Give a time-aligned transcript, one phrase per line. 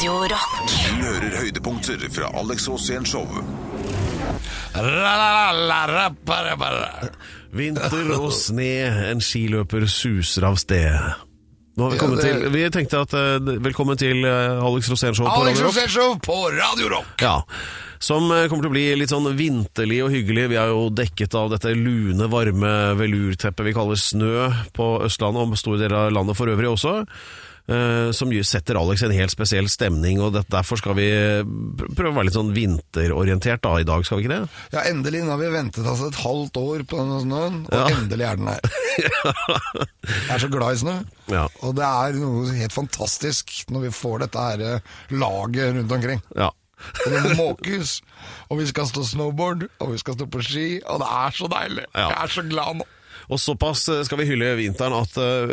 [0.00, 0.52] Radio Rock.
[0.64, 3.26] Du hører høydepunkter fra Alex Rosén Show.
[7.52, 8.70] Vinter og sne,
[9.10, 10.96] en skiløper suser av sted.
[11.76, 15.28] Nå har vi kommet til Vi tenkte at eh, Velkommen til eh, Alex Rosén Show
[15.28, 15.76] på Alex Radio Rock.
[15.76, 17.12] Rosénshow på Radio Rock.
[17.20, 17.36] Ja,
[18.00, 20.48] som eh, kommer til å bli litt sånn vinterlig og hyggelig.
[20.54, 25.60] Vi er jo dekket av dette lune, varme velurteppet vi kaller snø på Østlandet, og
[25.60, 26.96] store deler av landet for øvrig også.
[27.70, 31.06] Eh, Som setter Alex i en helt spesiell stemning, og derfor skal vi
[31.96, 34.60] prøve å være litt sånn vinterorientert da i dag, skal vi ikke det?
[34.74, 35.22] Ja, endelig.
[35.24, 37.86] Nå har vi ventet altså et halvt år på denne snøen, og Ja.
[37.96, 38.60] endelig er den her.
[40.10, 40.96] Jeg er så glad i snø.
[41.30, 41.44] Ja.
[41.64, 46.22] Og det er noe helt fantastisk når vi får dette her eh, laget rundt omkring.
[46.36, 46.50] Ja.
[47.04, 47.98] Og det må måkes,
[48.48, 51.48] og vi skal stå snowboard, og vi skal stå på ski, og det er så
[51.52, 51.84] deilig.
[51.92, 52.86] Jeg er så glad nå.
[53.30, 55.52] Og såpass eh, skal vi hylle vinteren at uh,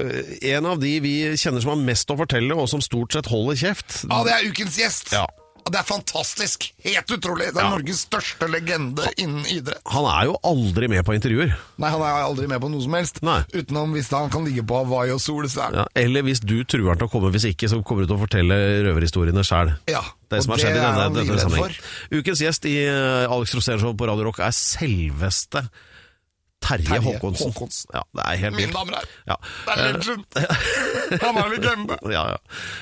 [0.54, 3.60] en av de vi kjenner som har mest å fortelle, og som stort sett holder
[3.60, 5.14] kjeft Ja, det er ukens gjest.
[5.16, 5.28] Ja.
[5.68, 6.70] Det er fantastisk.
[6.86, 7.50] Helt utrolig.
[7.52, 7.72] Det er Ja.
[7.76, 9.82] Norges største legende innen idrett.
[9.92, 11.52] Han er jo aldri med på intervjuer.
[11.78, 13.20] Nei, han er aldri med på noe som helst.
[13.22, 13.42] Nei.
[13.52, 17.02] Utenom hvis han kan ligge på Hawaii og sol, Ja, eller hvis du truer han
[17.02, 18.56] til å komme, hvis ikke, så kommer du til å fortelle
[18.88, 19.76] røverhistoriene sjæl.
[19.92, 21.78] Ja, Det som og har skjedd i denne, denne sammenheng.
[22.12, 25.68] Ukens gjest i eh, Alex Rosén Show på Radio Rock er selveste
[26.68, 27.52] Terje, Terje Håkonsen.
[27.54, 27.92] Håkonsen.
[27.96, 28.76] Ja, det er helt Mine vilt.
[28.76, 29.12] damer her.
[29.32, 29.38] Ja.
[29.68, 30.26] Det er legend.
[31.26, 31.98] Han er legende.
[32.18, 32.40] Ja, ja.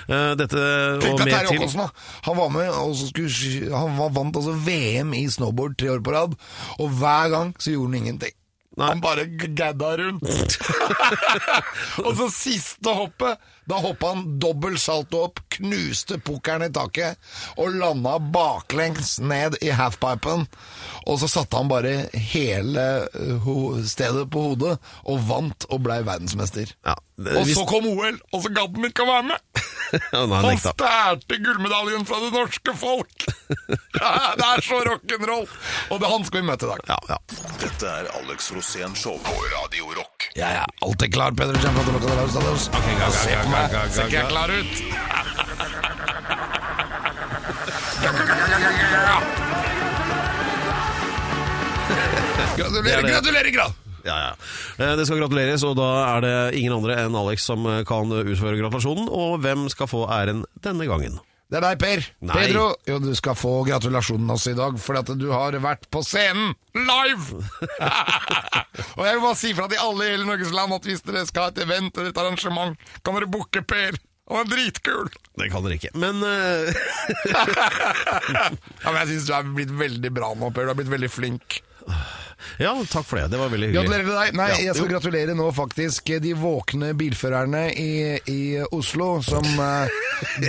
[0.09, 0.63] Eh, Dette
[1.03, 2.07] Tenk deg Terje til Håkonsen, da.
[2.29, 6.33] Han var med og skulle, Han vant altså VM i snowboard tre år på rad,
[6.79, 8.35] og hver gang så gjorde han ingenting.
[8.75, 8.89] Nei.
[8.91, 9.23] Han bare
[9.55, 10.57] gadda rundt.
[12.05, 17.17] og så siste hoppet, da hoppa han dobbelt salto opp, knuste pukkelen i taket
[17.57, 20.45] og landa baklengs ned i halfpipen.
[21.05, 26.71] Og så satte han bare hele uh, stedet på hodet og vant og blei verdensmester.
[26.85, 29.41] ja, Og hvis- så kom OL, og så gadd han ikke å være med!
[30.11, 31.15] Han nekta.
[31.29, 33.25] gullmedaljen fra det norske folk!
[33.95, 35.45] Ja, det er så rock'n'roll!
[35.93, 36.81] Og det er han skal vi møte i dag.
[36.89, 37.17] Ja, ja.
[37.61, 40.25] Dette er Alex Rosén Show på Radio Rock.
[40.35, 41.85] Jeg er alltid klar, Peder Kjempe.
[43.15, 44.73] Se på meg, ser ikke jeg klar ut?
[52.55, 53.73] Gratulerer, er gratulerer, grad!
[54.05, 54.31] Ja, ja.
[54.85, 58.59] Eh, Det skal gratuleres, og da er det ingen andre enn Alex som kan utføre
[58.59, 59.07] gratulasjonen.
[59.09, 61.17] Og hvem skal få æren denne gangen?
[61.45, 62.01] Det er deg, Per.
[62.25, 62.37] Nei.
[62.39, 66.01] Pedro, jo, du skal få gratulasjonen også i dag, fordi at du har vært på
[66.01, 67.37] scenen live!
[68.97, 71.21] og jeg vil bare si fra til alle i hele Norges land at hvis dere
[71.29, 73.99] skal ha et event eller et arrangement, kan dere booke Per.
[74.31, 75.11] Han er dritkul!
[75.37, 75.93] Det kan dere ikke.
[76.01, 76.73] Men uh...
[78.81, 80.65] Ja, men jeg syns du er blitt veldig bra nå, Per.
[80.65, 81.59] Du er blitt veldig flink.
[82.59, 83.27] Ja, takk for det.
[83.33, 83.83] Det var veldig hyggelig.
[83.83, 84.37] Gratulerer til deg.
[84.39, 87.91] Nei, Ja, jeg skal gratulere nå faktisk de våkne bilførerne i,
[88.31, 88.39] i
[88.75, 89.99] Oslo, som eh,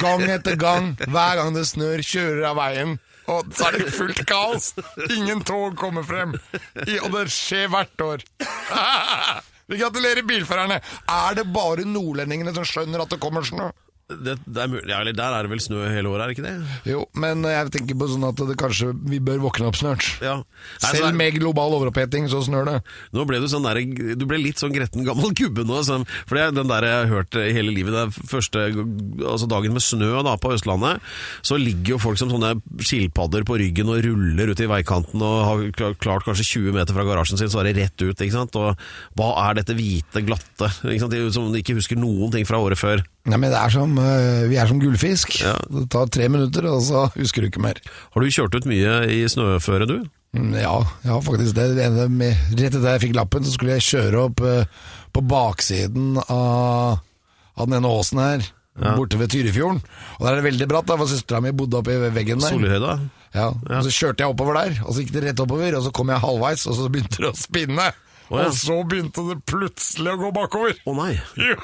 [0.01, 2.97] gang etter gang, hver gang det snør, kjører av veien.
[3.27, 4.69] Og så er det fullt kaos.
[5.11, 6.37] Ingen tog kommer frem.
[6.87, 8.23] I, og det skjer hvert år.
[9.67, 10.77] Vi gratulerer bilførerne.
[11.11, 13.73] Er det bare nordlendingene som skjønner at det kommer snø?
[14.07, 14.87] Det, det er mulig.
[14.87, 16.93] Ja, eller der er det vel snø hele året, er det ikke det?
[16.93, 20.07] Jo, men jeg tenker på sånn at det kanskje vi bør våkne opp snart.
[20.23, 20.37] Ja.
[20.85, 22.77] Nei, Selv der, med global overoppheting, så snør det.
[23.17, 23.81] Nå ble du sånn der,
[24.15, 25.81] du ble litt sånn gretten gammel gubbe nå.
[25.89, 27.97] Sånn, for det er den der jeg har hørt i hele livet.
[27.97, 31.03] Den første altså dagen med snø da, på Østlandet,
[31.43, 35.37] så ligger jo folk som sånne skilpadder på ryggen og ruller ut i veikanten og
[35.49, 35.67] har
[35.99, 38.15] klart kanskje 20 meter fra garasjen sin, så er det rett ut.
[38.15, 38.55] ikke sant?
[38.63, 41.19] Og hva er dette hvite, glatte, ikke sant?
[41.19, 43.03] De som ikke husker noen ting fra året før?
[43.27, 45.39] Nei, men det er som, øh, Vi er som gullfisk.
[45.43, 45.55] Ja.
[45.73, 47.81] Det tar tre minutter, og så husker du ikke mer.
[48.15, 49.99] Har du kjørt ut mye i snøføre, du?
[50.37, 50.77] Mm, Ja,
[51.07, 51.71] ja faktisk det.
[51.79, 54.65] rett etter jeg fikk lappen, så skulle jeg kjøre opp øh,
[55.17, 56.99] på baksiden av,
[57.57, 58.47] av den ene åsen her.
[58.77, 59.79] Borte ved Tyrifjorden.
[60.19, 62.53] Og der er det veldig bratt, da, for søstera mi bodde oppi veggen der.
[62.53, 62.97] Solihøyda?
[63.37, 65.93] Ja, og Så kjørte jeg oppover der, og så gikk det rett oppover, og så
[65.97, 67.89] kom jeg halvveis, og så begynte det å spinne.
[68.27, 68.47] Å, ja.
[68.49, 70.79] Og så begynte det plutselig å gå bakover.
[70.87, 71.13] Å nei.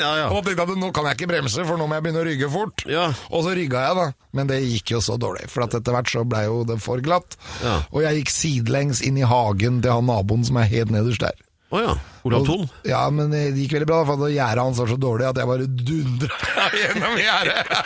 [0.00, 0.26] Ja, ja.
[0.30, 2.22] Og da tenkte jeg at nå kan jeg ikke bremse, for nå må jeg begynne
[2.22, 2.84] å rygge fort.
[2.88, 3.08] Ja.
[3.34, 4.06] Og så rygga jeg, da.
[4.38, 7.36] Men det gikk jo så dårlig, for etter hvert så blei jo det for glatt.
[7.64, 7.80] Ja.
[7.90, 11.36] Og jeg gikk sidelengs inn i hagen til han naboen som er helt nederst der.
[11.74, 11.96] Oh, ja.
[12.28, 12.66] Olav Thon?
[12.88, 15.66] Ja, men det gikk veldig bra, for gjerdet hans var så dårlig at jeg bare
[15.66, 17.60] dundra gjennom gjerdet.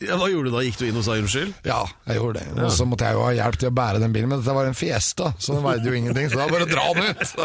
[0.00, 0.62] Ja, hva gjorde du da?
[0.64, 1.52] Gikk du inn og sa unnskyld?
[1.68, 2.46] Ja, jeg gjorde det.
[2.64, 4.68] Og så måtte jeg jo ha hjelp til å bære den bilen, men dette var
[4.68, 7.20] en Fiesta, så den veide jo ingenting, så da bare dra den ut.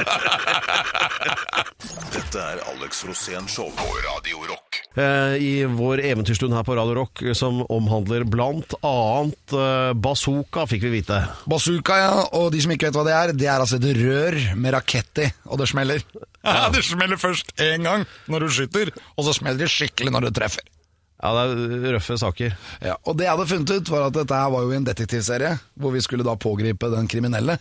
[2.11, 4.79] Dette er Alex Rosén Show på Radio Rock.
[4.99, 10.85] Eh, I vår eventyrstund her på Radio Rock, som omhandler blant annet eh, bazooka, fikk
[10.87, 11.17] vi vite.
[11.51, 14.39] Bazooka, ja, og de som ikke vet hva det er, det er altså et rør
[14.59, 16.03] med rakett i, og det smeller.
[16.41, 20.25] Ja, det smeller først én gang når du skyter, og så smeller det skikkelig når
[20.25, 20.65] du treffer.
[21.21, 22.55] Ja, det er røffe saker.
[22.81, 25.51] Ja, og det jeg hadde funnet ut var at dette her var jo en detektivserie
[25.77, 27.59] Hvor vi skulle da pågripe den kriminelle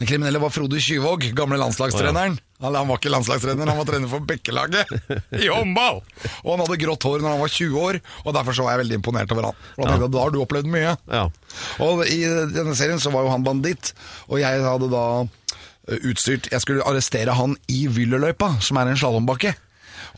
[0.00, 4.08] Den kriminelle var Frode Kyvåg, gamle landslagstreneren han, han var ikke landslagstrener, han var trener
[4.08, 4.94] for Bekkelaget
[5.44, 6.00] I håndball
[6.40, 8.84] Og han hadde grått hår når han var 20 år Og derfor så var jeg
[8.86, 11.26] veldig imponert over han Og da tenkte jeg, da har du opplevd mye Ja.
[11.84, 12.22] Og i
[12.56, 13.92] denne serien så var jo han banditt
[14.30, 15.04] Og jeg hadde da
[15.88, 19.54] utstyrt Jeg skulle arrestere han i Vyllerløypa Som er en slalombakke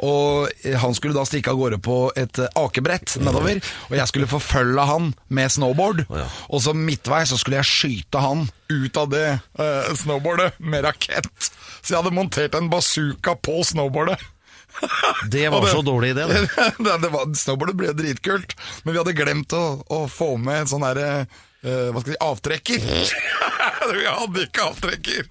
[0.03, 4.11] og eh, han skulle da stikke av gårde på et eh, akebrett nedover, og jeg
[4.11, 6.05] skulle forfølge han med snowboard.
[6.49, 11.51] Og så midtveis så skulle jeg skyte han ut av det eh, snowboardet med rakett.
[11.81, 14.31] Så jeg hadde montert en bazooka på snowboardet.
[15.31, 16.41] Det var var så dårlig idé, det.
[16.83, 20.71] det, det var, snowboardet ble dritkult, men vi hadde glemt å, å få med en
[20.73, 21.29] sånn derre
[21.65, 22.85] eh, hva skal jeg si, avtrekker.
[23.95, 25.29] vi hadde ikke avtrekker.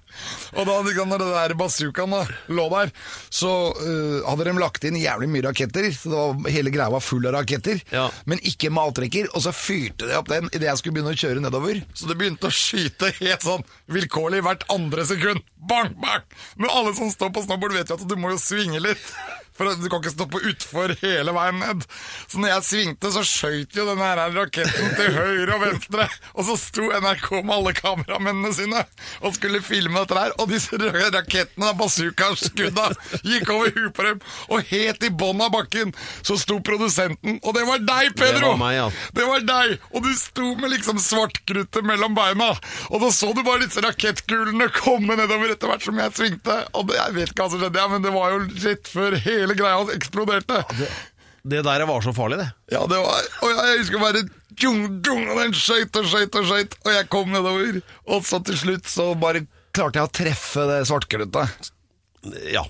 [0.54, 2.14] Og da når det der bazookaen
[2.54, 2.92] lå der,
[3.32, 5.88] så uh, hadde de lagt inn jævlig mye raketter.
[5.94, 8.06] Så det var, hele greia var full av raketter, Ja.
[8.30, 9.30] men ikke med avtrekker.
[9.34, 11.82] Og så fyrte de opp den idet jeg skulle begynne å kjøre nedover.
[11.94, 15.42] Så det begynte å skyte helt sånn vilkårlig hvert andre sekund.
[15.64, 16.26] Bang, bang!
[16.60, 19.02] Men alle som står på snowboard, vet jo at du må jo svinge litt.
[19.54, 21.84] For du kan ikke stoppe utfor hele veien ned.
[22.26, 26.08] Så når jeg svingte, så skjøt jo denne her raketten til høyre og venstre.
[26.34, 28.82] Og så sto NRK med alle kameramennene sine
[29.22, 30.34] og skulle filme dette her.
[30.42, 32.88] Og disse røde rakettene, bazookaskudda,
[33.22, 34.24] gikk over huet på dem.
[34.50, 38.40] Og helt i bånn av bakken så sto produsenten, og det var deg, Pedro!
[38.40, 38.88] Det var meg, ja.
[39.14, 39.76] Det var deg!
[39.94, 42.50] Og du sto med liksom svartkruttet mellom beina.
[42.90, 46.58] Og da så du bare disse rakettkulene komme nedover etter hvert som jeg svingte.
[46.74, 49.18] Og det, jeg vet ikke hva som skjedde, ja, men det var jo rett før
[49.24, 50.62] hele greia eksploderte.
[51.44, 52.46] Det der var så farlig, det.
[52.72, 54.22] Ja, det var Og jeg, jeg husker bare
[54.56, 57.82] djung, djung, og den skøyt og skøyt og skøyt, og jeg kom nedover.
[58.08, 59.44] Og så til slutt så bare
[59.74, 61.68] klarte jeg å treffe det svartkruttet.
[62.54, 62.64] Ja.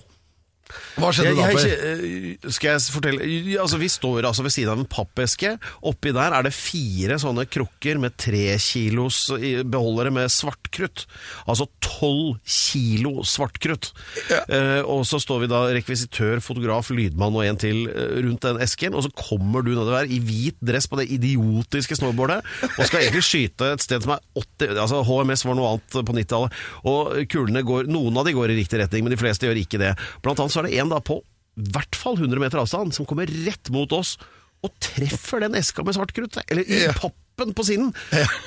[0.99, 3.29] Hva skjedde da, jeg, eh, skal jeg fortelle
[3.63, 5.55] altså, Vi står altså ved siden av en pappeske.
[5.87, 9.27] Oppi der er det fire sånne krukker med tre kilos
[9.65, 11.07] beholdere med svartkrutt.
[11.51, 13.91] Altså tolv kilo svartkrutt.
[14.31, 18.61] Eh, og så står vi da rekvisitør, fotograf, lydmann og en til eh, rundt den
[18.65, 18.97] esken.
[18.97, 22.41] Og så kommer du nedover i hvit dress på det idiotiske snowboardet
[22.75, 26.17] og skal egentlig skyte et sted som er 80 Altså HMS var noe annet på
[26.17, 26.61] 90-tallet.
[26.91, 29.81] Og kulene går Noen av de går i riktig retning, men de fleste gjør ikke
[29.81, 29.93] det.
[30.25, 31.21] Blant annet så er det en da på
[31.55, 34.17] i hvert fall 100 meter avstand som kommer rett mot oss
[34.65, 37.93] og treffer den eska med svart krutt, eller i pappen på siden.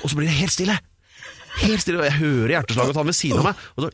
[0.02, 0.74] Og så blir det helt stille.
[1.62, 3.66] Helt stille, og jeg hører hjerteslaget til han ved siden av meg.
[3.76, 3.90] Og så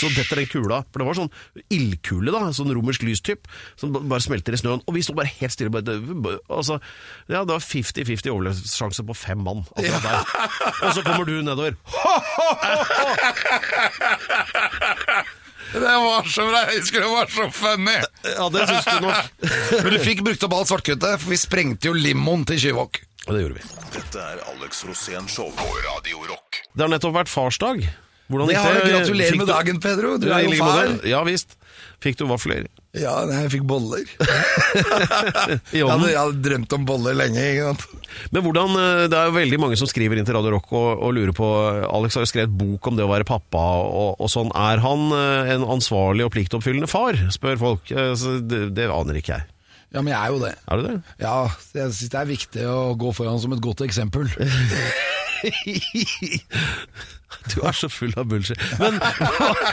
[0.00, 1.32] så detter den kula, for det var sånn
[1.76, 3.44] ildkule, da, sånn romersk lystyp,
[3.76, 4.80] som bare smelter i snøen.
[4.88, 5.68] Og vi sto bare helt stille.
[5.74, 6.78] Bare, altså,
[7.28, 9.60] ja, det var 50-50 overlevelsessjanse på fem mann.
[9.76, 10.24] der.
[10.86, 11.76] Og så kommer du nedover.
[15.72, 16.64] Det var så bra!
[16.70, 17.96] Jeg husker det var så funny!
[18.26, 19.30] Ja, det syns du nok.
[19.84, 23.00] Men du fikk brukt opp alt svartkruttet, for vi sprengte jo limoen til Kyvåg.
[23.28, 23.64] Og det gjorde vi.
[23.94, 26.62] Dette er Alex Rosén Show på Radio Rock.
[26.72, 27.82] Det har nettopp vært farsdag.
[28.30, 28.82] Hvordan gikk det?
[28.94, 30.12] Gratulerer med dagen, Pedro.
[30.22, 30.92] Du er jo far.
[31.08, 31.56] Ja visst.
[32.00, 32.68] Fikk du vafler?
[32.96, 34.06] Ja, jeg fikk boller.
[34.10, 34.22] I
[35.76, 36.06] Jeg hadde, ovnen?
[36.10, 37.42] jeg hadde drømt om boller lenge.
[37.52, 37.99] Ikke sant?
[38.34, 40.88] Men hvordan, eh, Det er jo veldig mange som skriver inn til Radio Rock og,
[41.04, 41.48] og lurer på
[41.86, 44.52] Alex har jo skrevet bok om det å være pappa og, og sånn.
[44.56, 47.90] Er han eh, en ansvarlig og pliktoppfyllende far, spør folk.
[47.90, 49.48] Eh, det, det aner ikke jeg.
[49.90, 50.52] Ja, men jeg er jo det.
[50.70, 50.96] Er du det?
[51.18, 51.36] Ja,
[51.74, 54.30] jeg synes det er viktig å gå foran som et godt eksempel.
[57.50, 58.60] Du er så full av bullshit.
[58.80, 58.98] Men,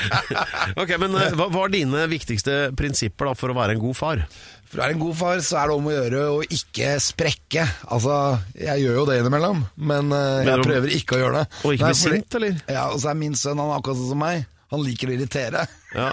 [0.81, 4.23] ok, men hva hva er dine viktigste prinsipper da, for å være en god far?
[4.67, 7.63] For å være en god far, så er det om å gjøre å ikke sprekke.
[7.95, 8.17] Altså,
[8.59, 11.59] jeg gjør jo det innimellom, men uh, jeg prøver ikke å gjøre det.
[11.63, 12.57] Og ikke bli sint, eller?
[12.67, 14.43] Ja, og så er min sønn han er akkurat sånn som meg.
[14.73, 15.61] Han liker å irritere.
[15.95, 16.09] Ja.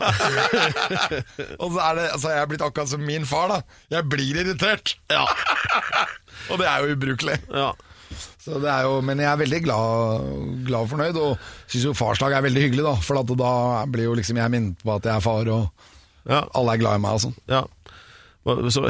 [1.63, 3.81] Og så er det, altså jeg er blitt akkurat som min far, da.
[3.91, 4.95] Jeg blir irritert.
[5.11, 5.25] Ja.
[6.53, 7.41] Og det er jo ubrukelig.
[7.51, 7.73] ja.
[8.45, 10.25] Så det er jo, men jeg er veldig glad,
[10.69, 12.93] glad fornøyd, og syns jo farsdag er veldig hyggelig, da.
[13.03, 13.55] For da
[13.91, 16.45] blir jo liksom jeg minnet på at jeg er far, og ja.
[16.55, 17.41] alle er glad i meg og sånn.
[17.51, 17.65] ja.
[18.45, 18.83] Så,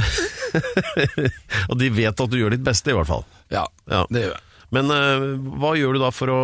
[1.70, 3.24] og de vet at du gjør ditt beste, i hvert fall.
[3.54, 4.04] Ja, Ja.
[4.10, 4.42] det gjør jeg.
[4.74, 5.24] Men uh,
[5.60, 6.38] hva gjør du da for å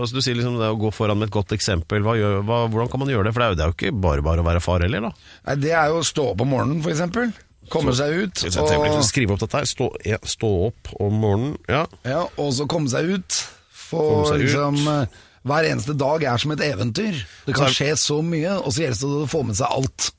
[0.00, 2.00] altså Du sier liksom det å gå foran med et godt eksempel.
[2.06, 3.34] Hva gjør, hva, hvordan kan man gjøre det?
[3.36, 5.10] For det er jo, det er jo ikke bare bare å være far heller, da.
[5.50, 7.34] Nei, det er jo å stå opp om morgenen, for eksempel.
[7.72, 8.44] Komme seg ut.
[8.46, 9.68] Jeg tenker, Og, Skrive opp dette her.
[9.68, 11.58] Stå, ja, stå opp om morgenen.
[11.68, 11.84] Ja.
[12.08, 13.42] ja, og så komme seg ut.
[13.84, 14.02] Få
[14.40, 15.20] liksom ut.
[15.44, 17.18] Hver eneste dag er som et eventyr.
[17.44, 20.10] Det kan skje så mye, og så gjelder det å få med seg alt.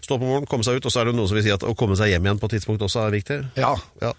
[0.00, 1.52] Stå på om morgenen, komme seg ut, og så er det noen som vil si
[1.56, 3.40] at å komme seg hjem igjen på et tidspunkt også er viktig.
[3.60, 3.74] Ja.
[4.00, 4.14] Ja.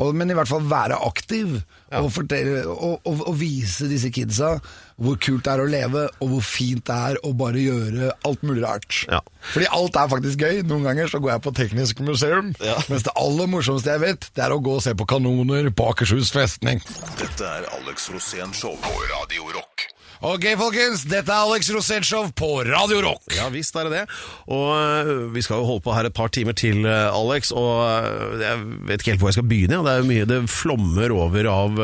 [0.00, 4.54] Og, men i hvert fall være aktiv og, fortelle, og, og, og vise disse kidsa
[5.02, 8.44] hvor kult det er å leve, og hvor fint det er å bare gjøre alt
[8.46, 9.00] mulig rart.
[9.10, 9.18] Ja.
[9.50, 10.62] Fordi alt er faktisk gøy.
[10.70, 12.78] Noen ganger så går jeg på Teknisk museum, Ja.
[12.88, 15.90] mens det aller morsomste jeg vet, det er å gå og se på kanoner på
[15.92, 16.80] Akershus festning.
[17.20, 19.89] Dette er Alex Rosén Show på Radio Rock.
[20.20, 23.22] Ok, folkens, dette er Alex Rosenshov på Radio Rock.
[23.32, 24.18] Ja visst er det det.
[24.52, 27.48] Og øh, vi skal jo holde på her et par timer til, øh, Alex.
[27.56, 28.58] Og øh, jeg
[28.90, 29.80] vet ikke helt hvor jeg skal begynne.
[29.80, 31.80] Det er jo mye det flommer over av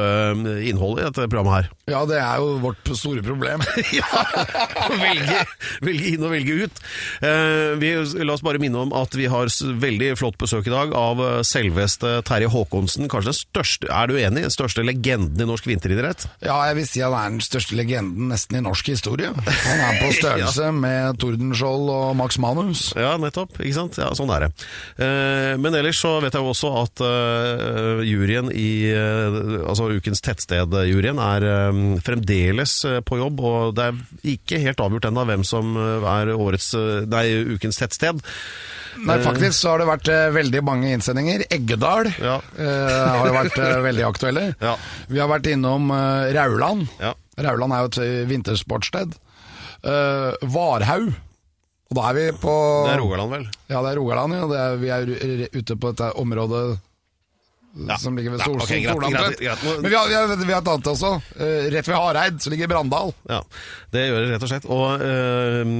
[0.60, 1.75] innholdet i dette programmet her.
[1.86, 3.62] Ja, det er jo vårt store problem.
[3.94, 4.22] ja,
[4.98, 5.36] velge,
[5.86, 6.80] velge inn og velge ut.
[7.22, 7.92] Eh, vi,
[8.26, 11.36] la oss bare minne om at vi har veldig flott besøk i dag av eh,
[11.46, 13.06] selveste Terje Håkonsen.
[13.06, 14.42] Kanskje den største, er du enig?
[14.48, 16.24] Den største legenden i norsk vinteridrett?
[16.42, 19.30] Ja, jeg vil si han er den største legenden nesten i norsk historie.
[19.30, 22.88] Han er på størrelse med Tordenskjold og Max Manus.
[22.98, 23.60] Ja, nettopp.
[23.62, 24.00] Ikke sant?
[24.02, 24.50] Ja, sånn er det.
[24.98, 30.24] Eh, men ellers så vet jeg jo også at eh, juryen i eh, Altså ukens
[30.24, 33.98] tettsted-juryen er eh, fremdeles eh, på jobb, og det er
[34.36, 37.24] ikke helt avgjort ennå hvem som eh, er årets eh, Nei,
[37.56, 38.22] ukens tettsted.
[39.06, 41.42] Nei, faktisk så har det vært veldig mange innsendinger.
[41.52, 42.38] Eggedal Ja.
[42.56, 44.44] har jo vært veldig aktuelle.
[44.66, 44.72] Ja.
[45.12, 46.86] Vi har vært innom Rauland.
[47.02, 47.12] Ja.
[47.44, 49.12] Rauland er jo et vintersportssted.
[49.84, 51.12] Varhaug.
[51.86, 52.52] Og da er vi på
[52.88, 53.44] Det er Rogaland, vel?
[53.70, 54.46] Ja, det er Rogaland, ja.
[54.50, 56.64] Det er, vi er ute på dette området
[57.76, 57.98] Ja.
[58.00, 59.64] som ligger ved Ja, okay, greit, greit, greit.
[59.82, 61.12] Men vi har, vi, har, vi har et annet også.
[61.36, 63.12] Eh, rett ved Hareid så ligger Brandal.
[63.28, 63.42] Ja,
[63.92, 64.68] det gjør det rett og slett.
[64.72, 65.74] Og øh,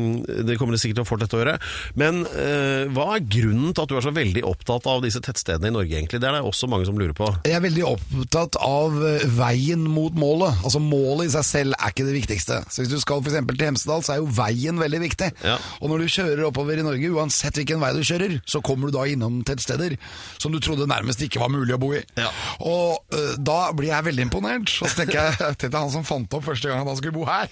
[0.49, 1.57] det kommer det sikkert til å fortsette å gjøre.
[1.99, 5.73] Men øh, hva er grunnen til at du er så veldig opptatt av disse tettstedene
[5.73, 6.21] i Norge, egentlig?
[6.23, 7.31] Det er det også mange som lurer på.
[7.49, 8.97] Jeg er veldig opptatt av
[9.37, 10.63] veien mot målet.
[10.65, 12.61] Altså Målet i seg selv er ikke det viktigste.
[12.71, 15.31] Så Hvis du skal eksempel til Hemsedal, så er jo veien veldig viktig.
[15.45, 15.57] Ja.
[15.81, 18.97] Og når du kjører oppover i Norge, uansett hvilken vei du kjører, så kommer du
[18.97, 19.97] da innom tettsteder
[20.43, 22.03] som du trodde nærmest ikke var mulig å bo i.
[22.19, 22.31] Ja.
[22.67, 24.73] Og uh, da blir jeg veldig imponert.
[24.83, 27.47] Og så tenker jeg til han som fant opp første gang han skulle bo her.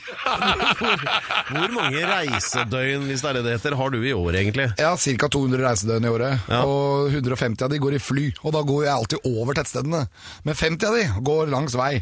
[1.54, 4.68] Hvor mange reisedøgn, hvis det er det det heter, har du i år, egentlig?
[4.80, 5.28] Har ca.
[5.36, 6.62] 200 reisedøgn i året, Ja.
[6.64, 8.26] og 150 av de går i fly.
[8.42, 10.04] Og da går jeg alltid over tettstedene.
[10.44, 11.92] Men 50 av de går langs vei.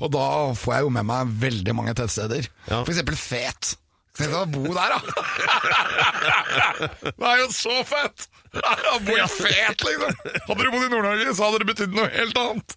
[0.00, 0.26] Og da
[0.58, 2.48] får jeg jo med meg veldig mange tettsteder.
[2.70, 2.82] Ja.
[2.86, 3.76] Eksempel Fet.
[4.12, 4.98] Tenk deg å bo der, da!
[7.16, 8.26] Det er jo så fett!
[8.52, 10.12] Å bo i Fet, liksom!
[10.48, 12.76] Hadde du bodd i Nord-Norge, så hadde det betydd noe helt annet.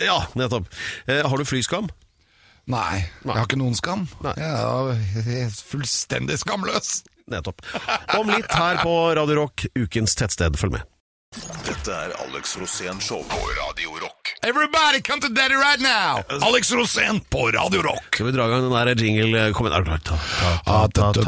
[0.00, 0.70] Ja, nettopp.
[1.10, 1.90] Eh, har du flyskam?
[2.70, 4.06] Nei, jeg har ikke noen skam.
[4.22, 4.34] Nei.
[4.38, 7.00] Jeg er fullstendig skamløs.
[7.30, 7.58] Nettopp.
[8.18, 10.54] Om litt her på Radio Rock, ukens tettsted.
[10.60, 10.86] Følg med.
[11.66, 14.19] Dette er Alex Rosén Show på Radio Rock.
[14.42, 16.22] Everybody come to daddy right now!
[16.48, 18.14] Alex Rosén på Radio Rock.
[18.14, 19.52] Skal vi dra i gang den der jingle?
[19.52, 19.76] Kom igjen.
[19.76, 21.20] Er du klar?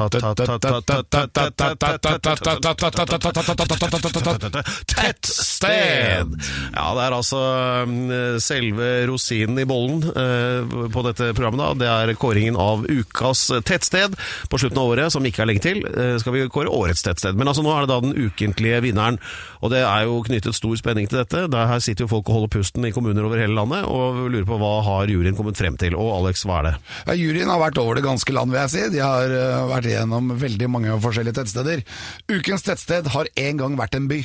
[4.87, 6.33] Tettsted!
[6.73, 7.41] Ja, det er altså
[7.89, 11.63] mm, selve rosinen i bollen eh, på dette programmet.
[11.63, 11.73] da.
[11.83, 14.17] Det er kåringen av ukas tettsted
[14.53, 15.83] på slutten av året, som ikke er lenge til.
[15.89, 17.39] eh, skal vi kåre årets tettsted.
[17.39, 19.19] Men altså nå er det da den ukentlige vinneren.
[19.63, 21.47] Og det er jo knyttet stor spenning til dette.
[21.53, 24.47] Der her sitter jo folk og holder pusten i kommuner over hele landet og lurer
[24.49, 25.97] på hva har juryen kommet frem til.
[25.99, 26.75] Og Alex, hva er det?
[27.09, 28.85] Ja, juryen har vært over det ganske land, vil jeg si.
[28.95, 31.85] De har eh, vært igjennom veldig mange forskjellige tettsteder.
[32.33, 34.23] Ukens tettsted har en gang vært en by.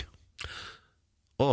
[1.44, 1.50] Å,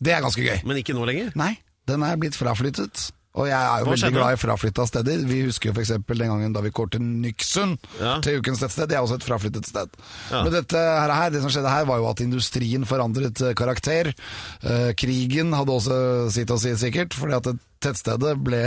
[0.00, 0.58] Det er ganske gøy.
[0.68, 1.32] men ikke nå lenger?
[1.36, 1.54] Nei,
[1.88, 3.10] den er blitt fraflyttet.
[3.36, 5.24] Og jeg er jo veldig glad i fraflytta steder.
[5.28, 5.90] Vi husker jo f.eks.
[6.08, 8.14] den gangen da vi kårte Nyksund Ja.
[8.24, 8.88] til ukens tettsted.
[8.88, 9.92] Det er også et fraflyttet sted.
[10.30, 10.40] Ja.
[10.42, 14.14] Men dette her, her, det som skjedde her, var jo at industrien forandret eh, karakter.
[14.64, 15.98] Eh, krigen hadde også
[16.32, 18.62] sitt å si, sikkert, fordi at det tettstedet ble,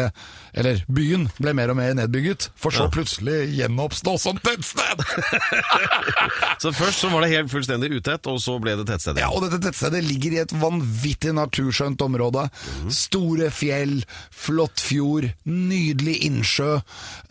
[0.54, 5.04] eller byen, ble mer og mer nedbygget, for så plutselig gjenoppstå som tettsted!
[6.60, 9.22] Så først så var det helt fullstendig utett, og så ble det tettstedet?
[9.22, 12.44] Ja, og dette tettstedet ligger i et vanvittig naturskjønt område.
[12.92, 14.01] Store fjell,
[14.36, 16.74] flott fjord, nydelig innsjø.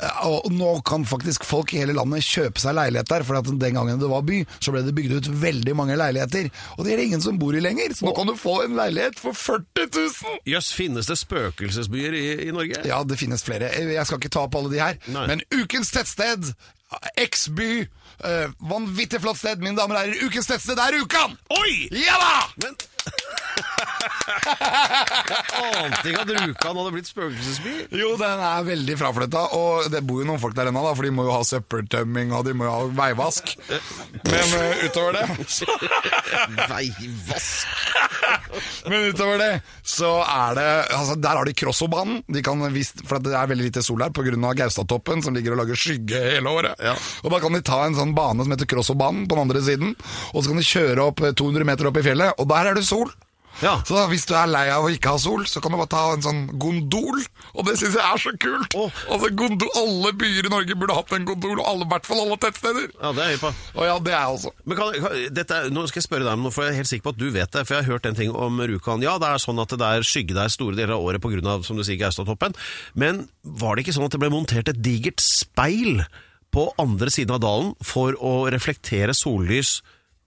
[0.01, 3.51] Eh, Og nå kan faktisk folk i hele landet kjøpe seg leilighet der, for at
[3.51, 6.49] den gangen det var by, så ble det bygd ut veldig mange leiligheter.
[6.79, 8.79] Og det er det ingen som bor i lenger, så nå kan du få en
[8.79, 10.41] leilighet for 40 000!
[10.49, 11.19] Jøss, finnes det
[11.69, 12.81] spøkelsesbyer i, i Norge?
[12.89, 13.69] Ja, det finnes flere.
[13.69, 14.99] Jeg skal ikke ta opp alle de her.
[15.13, 15.27] Nei.
[15.31, 16.53] Men ukens tettsted,
[17.21, 17.87] X-by,
[18.25, 20.25] uh, vanvittig flott sted, mine damer og herrer.
[20.27, 21.37] Ukens tettsted er Rjukan!
[21.59, 21.89] Oi!
[21.93, 22.37] Ja da!
[22.65, 22.79] Men
[25.59, 27.75] ante ikke at Rjukan hadde blitt spøkelsesby.
[27.99, 31.13] Jo, den er veldig fraflytta, og det bor jo noen folk der ennå, for de
[31.15, 33.55] må jo ha søppeltømming og de må jo ha veivask.
[34.29, 35.27] Men uh, utover det
[36.73, 37.67] Veivask.
[38.89, 39.51] Men utover det,
[39.87, 42.23] så er det altså, Der har de Krossobanen.
[42.27, 42.63] De kan
[43.09, 44.55] for det er veldig lite sol her pga.
[44.59, 46.79] Gaustatoppen, som ligger og lager skygge hele året.
[46.83, 46.95] Ja.
[47.25, 49.95] Og Da kan de ta en sånn bane som heter Krossobanen på den andre siden,
[50.33, 52.79] og så kan de kjøre opp eh, 200 meter opp i fjellet, og der er
[52.79, 53.11] det sol.
[53.65, 53.79] Ja.
[53.87, 56.03] Så hvis du er lei av å ikke ha sol, så kan du bare ta
[56.15, 57.23] en sånn gondol.
[57.55, 58.77] Og det syns jeg er så kult!
[58.79, 59.01] Oh.
[59.11, 62.39] Altså, gondol, Alle byer i Norge burde hatt en gondol, og i hvert fall alle
[62.43, 62.87] tettsteder.
[63.01, 63.53] Ja, det er jeg på.
[63.75, 64.55] Og ja, det er jeg også.
[64.65, 66.93] Men kan, kan, dette, nå skal jeg spørre deg om noe, for jeg er helt
[66.93, 67.65] sikker på at du vet det.
[67.67, 69.05] For jeg har hørt en ting om Rjukan.
[69.05, 71.59] Ja, det er sånn at det er skygge der store deler av året pga.
[71.67, 72.55] som du sier, Gaustatoppen.
[72.95, 76.05] Men var det ikke sånn at det ble montert et digert speil
[76.55, 79.79] på andre siden av dalen for å reflektere sollys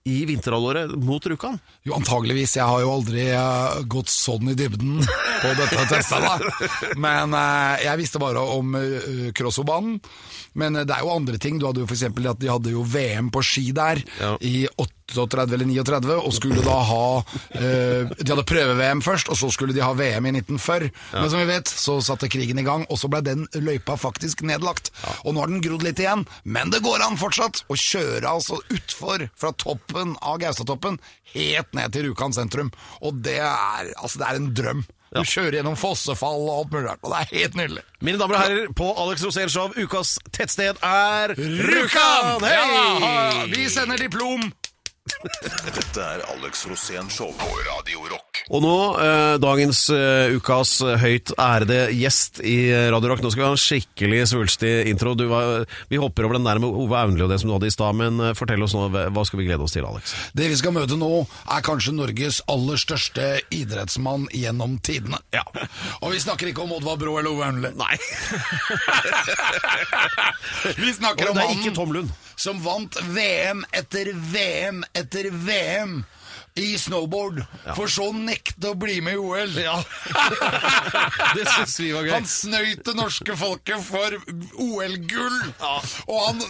[0.08, 1.58] i vinterhalvåret mot Rjukan?
[1.82, 2.56] Jo, antageligvis.
[2.60, 6.38] Jeg har jo aldri eh, gått sånn i dybden på dette testet, da.
[7.02, 9.98] Men eh, jeg visste bare om uh, Crossobanen.
[10.54, 11.58] Men eh, det er jo andre ting.
[11.58, 14.36] Du hadde jo eksempel at de hadde jo VM på ski der Ja.
[14.46, 17.00] i 38 eller 39, og skulle da ha
[17.58, 20.86] eh, De hadde prøve-VM først, og så skulle de ha VM i 1940.
[21.18, 24.44] Men som vi vet, så satte krigen i gang, og så ble den løypa faktisk
[24.48, 24.92] nedlagt.
[25.26, 28.60] Og nå har den grodd litt igjen, men det går an fortsatt å kjøre altså
[28.72, 31.00] utfor fra toppen av Gaustatoppen
[31.34, 32.72] helt ned til Rjukan sentrum.
[33.02, 34.84] Og det er, altså, det er en drøm.
[35.12, 37.82] Du kjører gjennom fossefall og alt mulig rart, og det er helt nydelig.
[38.00, 42.40] Mine damer og herrer, på Alex Rosén Show, ukas tettsted er Rjukan!
[42.46, 42.56] Hei!
[42.56, 44.48] Ja, vi sender diplom!
[45.76, 48.42] Dette er Alex Rosén Show på Radio Rock.
[48.54, 53.22] Og nå, eh, dagens eh, ukas eh, høyt ærede gjest i Radio Rock.
[53.24, 55.16] Nå skal vi ha en skikkelig svulstig intro.
[55.18, 57.70] Du var, vi hopper over den der med Ove Aunli og det som du hadde
[57.70, 60.14] i stad, men eh, fortell oss nå, hva skal vi glede oss til, Alex?
[60.38, 61.10] Det vi skal møte nå,
[61.50, 65.18] er kanskje Norges aller største idrettsmann gjennom tidene.
[65.34, 65.42] Ja.
[65.98, 67.74] Og vi snakker ikke om Oddvar Brå eller Ove Aunli.
[67.74, 67.98] Nei.
[70.78, 72.10] Vi snakker om det er mannen ikke Tom Lund.
[72.42, 76.00] Som vant VM etter VM etter VM
[76.60, 77.38] i snowboard,
[77.76, 79.54] for så å nekte å bli med i OL.
[79.56, 79.78] Ja.
[81.36, 82.12] det syns vi var gøy.
[82.12, 84.16] Han snøyt det norske folket for
[84.60, 85.38] OL-gull!
[86.06, 86.42] Og han,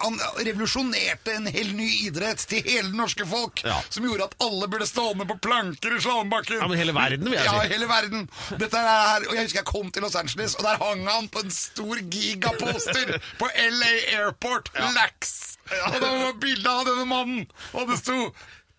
[0.00, 3.76] han revolusjonerte en hel ny idrett til hele det norske folk, Ja.
[3.92, 6.60] som gjorde at alle burde stående på planker i slalåmbakken.
[6.62, 7.52] Ja, men hele verden, vil jeg si.
[7.60, 8.26] Ja, hele verden.
[8.56, 11.28] Dette er her, og Jeg husker jeg kom til Los Angeles, og der hang han
[11.32, 14.72] på en stor gigaposter på LA Airport.
[14.96, 15.36] Lax!
[15.70, 17.44] Og da var bilde av denne mannen,
[17.78, 18.16] og det sto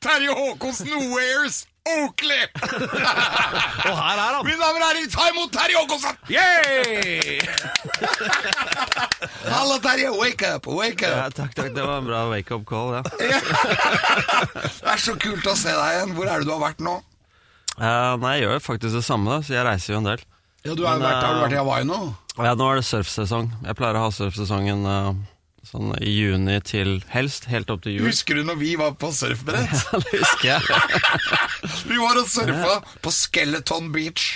[0.02, 2.44] Terje Håkonsen Wears Oakley!
[3.90, 4.46] Og her er han.
[4.46, 6.18] Mine damer og herrer, ta imot Terje Håkonsen!
[6.34, 7.38] Yay!
[9.54, 10.10] Hallo, Terje.
[10.18, 11.36] Wake up, wake Ja, up.
[11.38, 11.72] takk, takk.
[11.76, 13.02] Det var en bra wake-up call, ja.
[13.06, 16.16] Det er så kult å se deg igjen.
[16.18, 16.98] Hvor er det du har vært nå?
[17.78, 20.26] Uh, nei, jeg gjør faktisk det samme, da, så jeg reiser jo en del.
[20.66, 22.00] Ja, du har, Men, vært, har du eh, vært i Hawaii nå?
[22.42, 23.48] Ja, nå er det surfsesong.
[23.66, 25.12] Jeg pleier å ha surfsesongen eh,
[25.68, 28.08] sånn i juni til helst, helt opp til jul.
[28.10, 29.72] Husker du når vi var på surfbrett?
[29.92, 30.62] Ja, det husker jeg.
[31.92, 34.32] Vi var og surfa på Skeleton Beach.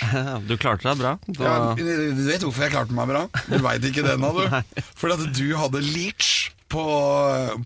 [0.46, 1.14] Du klarte deg bra.
[1.26, 1.44] Da...
[1.44, 3.24] Ja, du vet hvorfor jeg klarte meg bra?
[3.50, 4.82] Du veit ikke det ennå, du.
[5.00, 6.30] Fordi at du hadde leach
[6.70, 6.82] på,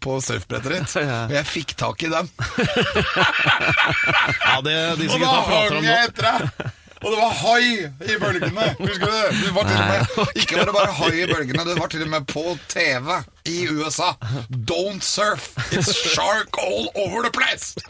[0.04, 1.22] på surfbrettet ditt, Ja.
[1.28, 2.28] og jeg fikk tak i den.
[4.44, 5.88] Ja, det disse Og da gutta prater hang om nå.
[5.88, 6.70] jeg etter deg!
[7.00, 7.64] Og det var hai
[8.12, 8.64] i bølgene!
[8.76, 9.28] Husker du det?
[9.40, 10.00] Det var til og med,
[10.42, 13.08] ikke var det bare hai i bølgene, det var til og med på TV
[13.50, 14.14] i USA.
[14.48, 15.50] Don't surf!
[15.72, 17.74] It's shark all over the place!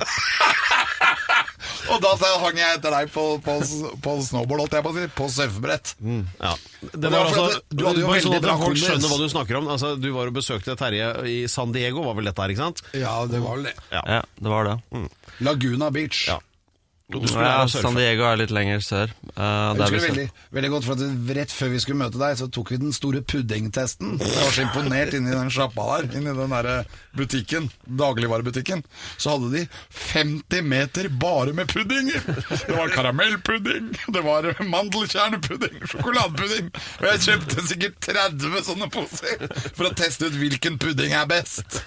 [1.90, 3.54] Og da hang jeg etter deg på, på,
[4.04, 5.06] på snowboard, holdt jeg på å si.
[5.16, 5.94] På surfebrett.
[6.40, 6.52] Ja.
[6.92, 9.70] Det var altså, du hadde jo veldig sånn bra folk skjønner hva du snakker om.
[9.74, 12.84] Altså, du var og besøkte Terje i San Diego, var vel dette her, ikke sant?
[12.96, 13.74] Ja, det var vel det.
[13.92, 14.76] Ja, det var det.
[15.44, 16.26] Laguna Beach.
[16.30, 16.38] Ja.
[17.34, 17.66] Ja.
[17.70, 19.12] San Diego er litt lenger sør.
[19.34, 20.26] Uh, Jeg husker det veldig,
[20.58, 23.22] veldig godt, for at Rett før vi skulle møte deg, så tok vi den store
[23.22, 24.16] puddingtesten.
[24.20, 26.70] Jeg var så imponert inni den sjappa der, inni den der
[27.16, 28.82] butikken, dagligvarebutikken.
[29.16, 32.22] Så hadde de 50 meter bare med puddinger!
[32.50, 36.70] Det var karamellpudding, det var mandelkjernepudding, sjokoladepudding.
[37.00, 41.82] Og jeg kjøpte sikkert 30 sånne poser for å teste ut hvilken pudding er best.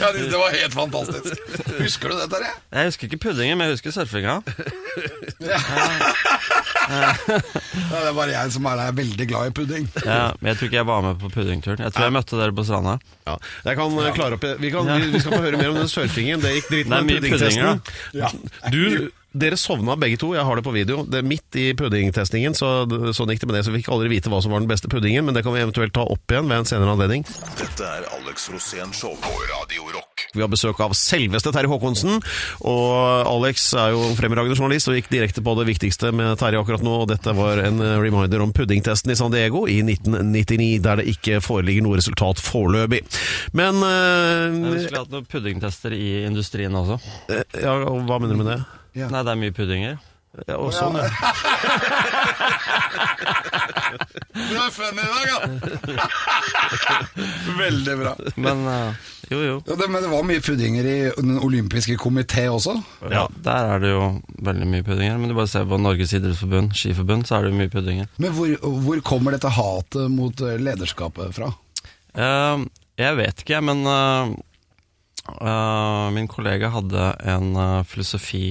[0.00, 1.34] Ja, det var helt fantastisk.
[1.78, 2.52] Husker du det, Terje?
[2.74, 4.40] Jeg husker ikke puddingen, men jeg husker surfinga.
[6.90, 7.10] Ja,
[7.90, 9.84] det er bare jeg som er veldig glad i pudding.
[10.04, 11.82] Ja, men jeg tror ikke jeg var med på puddingturen.
[11.84, 12.98] Jeg tror jeg møtte dere på stranda.
[13.28, 13.36] Ja,
[13.68, 15.90] jeg kan eh, klare opp vi, kan, vi, vi skal få høre mer om den
[15.90, 16.42] surfingen.
[16.42, 17.82] Det gikk dritt med puddingtesten.
[18.16, 18.30] Ja.
[18.72, 21.04] Du, dere sovna begge to, jeg har det på video.
[21.06, 22.72] Det er Midt i puddingtestingen, så
[23.14, 23.64] sånn gikk det med det.
[23.66, 25.62] Så vi fikk aldri vite hva som var den beste puddingen, men det kan vi
[25.62, 27.26] eventuelt ta opp igjen ved en senere anledning.
[27.60, 30.09] Dette er Alex Rosén Show på Radio Rock.
[30.34, 32.20] Vi har besøk av selveste Terje Håkonsen,
[32.70, 32.90] og
[33.26, 36.96] Alex er jo fremragende journalist og gikk direkte på det viktigste med Terje akkurat nå,
[37.02, 41.08] og dette var en eh, reminder om puddingtesten i San Diego i 1999, der det
[41.14, 43.02] ikke foreligger noe resultat foreløpig.
[43.58, 47.00] Men Vi eh, skulle hatt noen puddingtester i industrien også.
[47.58, 48.60] Ja, og hva mener du med det?
[48.98, 49.10] Ja.
[49.10, 49.98] Nei, det er mye puddinger.
[50.46, 51.10] Ja, og sånn, ja.
[54.30, 55.38] Du er funny i dag, ja!
[57.60, 58.12] Veldig bra.
[58.38, 59.56] Men uh, jo, jo.
[59.66, 62.76] Ja, det, men det var mye puddinger i Den olympiske komité også.
[63.10, 64.04] Ja, der er det jo
[64.42, 65.18] veldig mye puddinger.
[65.18, 68.10] Men du bare ser på Norges idrettsforbund, skiforbund, så er det jo mye puddinger.
[68.22, 68.54] Men hvor,
[68.86, 71.50] hvor kommer dette hatet mot eh, lederskapet fra?
[72.14, 72.66] Uh,
[72.98, 74.34] jeg vet ikke, men uh,
[75.38, 78.44] eh, min kollega hadde en eh, filosofi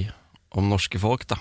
[0.56, 1.38] om norske folk, da.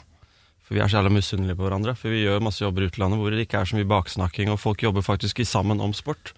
[0.69, 1.95] For vi er så jævla misunnelige på hverandre.
[1.97, 4.61] For vi gjør masse jobber i utlandet hvor det ikke er så mye baksnakking, og
[4.61, 6.35] folk jobber faktisk sammen om sport.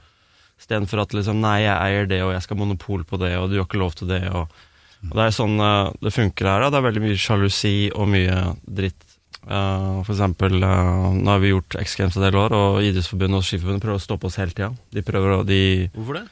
[0.55, 3.49] Istedenfor at liksom Nei, jeg eier det, og jeg skal ha monopol på det, og
[3.51, 4.47] du har ikke lov til det, og,
[5.09, 6.69] og Det er sånn eh, det funker her.
[6.69, 9.07] Det er veldig mye sjalusi og mye dritt.
[9.41, 13.39] Uh, for eksempel, uh, nå har vi gjort X Games en del år, og Idrettsforbundet
[13.39, 14.69] og Skiforbundet prøver å stoppe oss hele tida.
[14.93, 15.63] De prøver å de
[15.95, 16.27] Hvorfor det?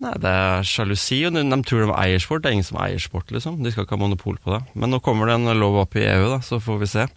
[0.00, 2.42] Nei, det er sjalusi, og de, de tror de eier sport.
[2.44, 3.58] Det er ingen som eier sport, liksom.
[3.60, 4.62] De skal ikke ha monopol på det.
[4.72, 7.08] Men nå kommer det en lov opp i EU, da, så får vi se.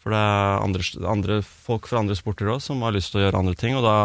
[0.00, 3.26] For det er andre, andre folk fra andre sporter òg som har lyst til å
[3.26, 3.96] gjøre andre ting, og da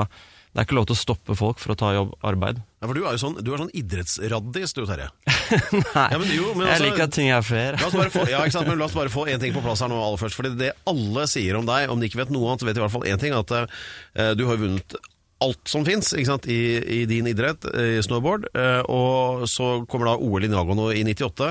[0.55, 2.61] det er ikke lov til å stoppe folk for å ta jobb, arbeid.
[2.79, 5.09] Ja, for du er jo sånn, du er sånn idrettsraddis, du, Terje.
[5.75, 7.75] Nei, Ja, men jo, men jeg altså- liker at ting er fair.
[7.81, 8.69] La oss få, ja, ikke sant?
[8.71, 10.39] Men la oss bare få en ting på plass her nå aller først.
[10.39, 12.83] Fordi det alle sier om deg, om de ikke vet noe annet, så vet i
[12.85, 13.35] hvert fall én ting.
[13.35, 14.95] At uh, du har vunnet
[15.43, 18.47] alt som fins i, i din idrett, i snowboard.
[18.55, 21.49] Eh, og så kommer da OL i Nagano i 98,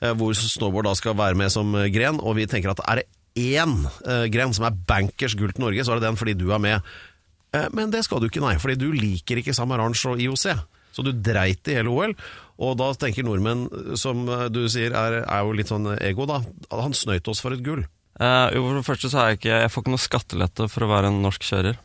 [0.00, 2.20] eh, hvor snowboard da skal være med som eh, gren.
[2.22, 3.74] Og vi tenker at er det én
[4.06, 6.62] eh, gren som er bankers gull til Norge, så er det den fordi du er
[6.62, 6.94] med.
[7.54, 10.46] Eh, Men det skal du ikke, nei, fordi du liker ikke Samaranch og IOC.
[10.94, 12.12] Så du dreit i hele OL.
[12.62, 13.66] Og da tenker nordmenn,
[13.98, 16.38] som eh, du sier er, er jo litt sånn ego, da.
[16.70, 17.82] Han snøyt oss for et gull.
[18.22, 20.86] Eh, jo, for det første så er jeg ikke Jeg får ikke noe skattelette for
[20.86, 21.80] å være en norsk kjører.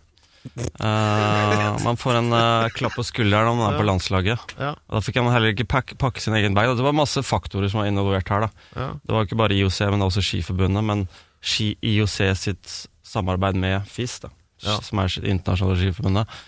[0.45, 4.54] Eh, man får en uh, klapp på skulderen om man er på landslaget.
[4.60, 4.71] Ja.
[4.88, 6.71] Og Da fikk han heller ikke pakke, pakke sin egen bag.
[6.78, 8.47] Det var masse faktorer som var involvert her.
[8.75, 8.91] Ja.
[9.04, 10.86] Det var ikke bare IOC, men også Skiforbundet.
[10.86, 11.08] Men
[11.41, 14.30] ski, IOC sitt samarbeid med FIS, da,
[14.63, 14.80] Ja.
[14.84, 16.39] som er internasjonale skiforbundet,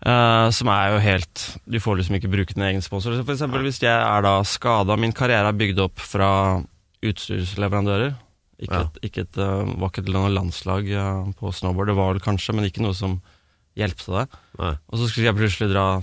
[0.00, 3.12] Uh, som er jo helt Du får liksom ikke bruke din egen sponsor.
[3.20, 6.62] For eksempel hvis jeg er da skada, min karriere er bygd opp fra
[7.04, 8.14] utstyrsleverandører.
[8.60, 8.80] Ikke Ja.
[8.88, 12.54] et, ikke et, eh, var ikke et landslag eh, på snowboard, det var vel kanskje,
[12.54, 13.20] men ikke noe som
[13.76, 14.26] hjelpte til det.
[14.60, 16.02] Og så skulle jeg plutselig dra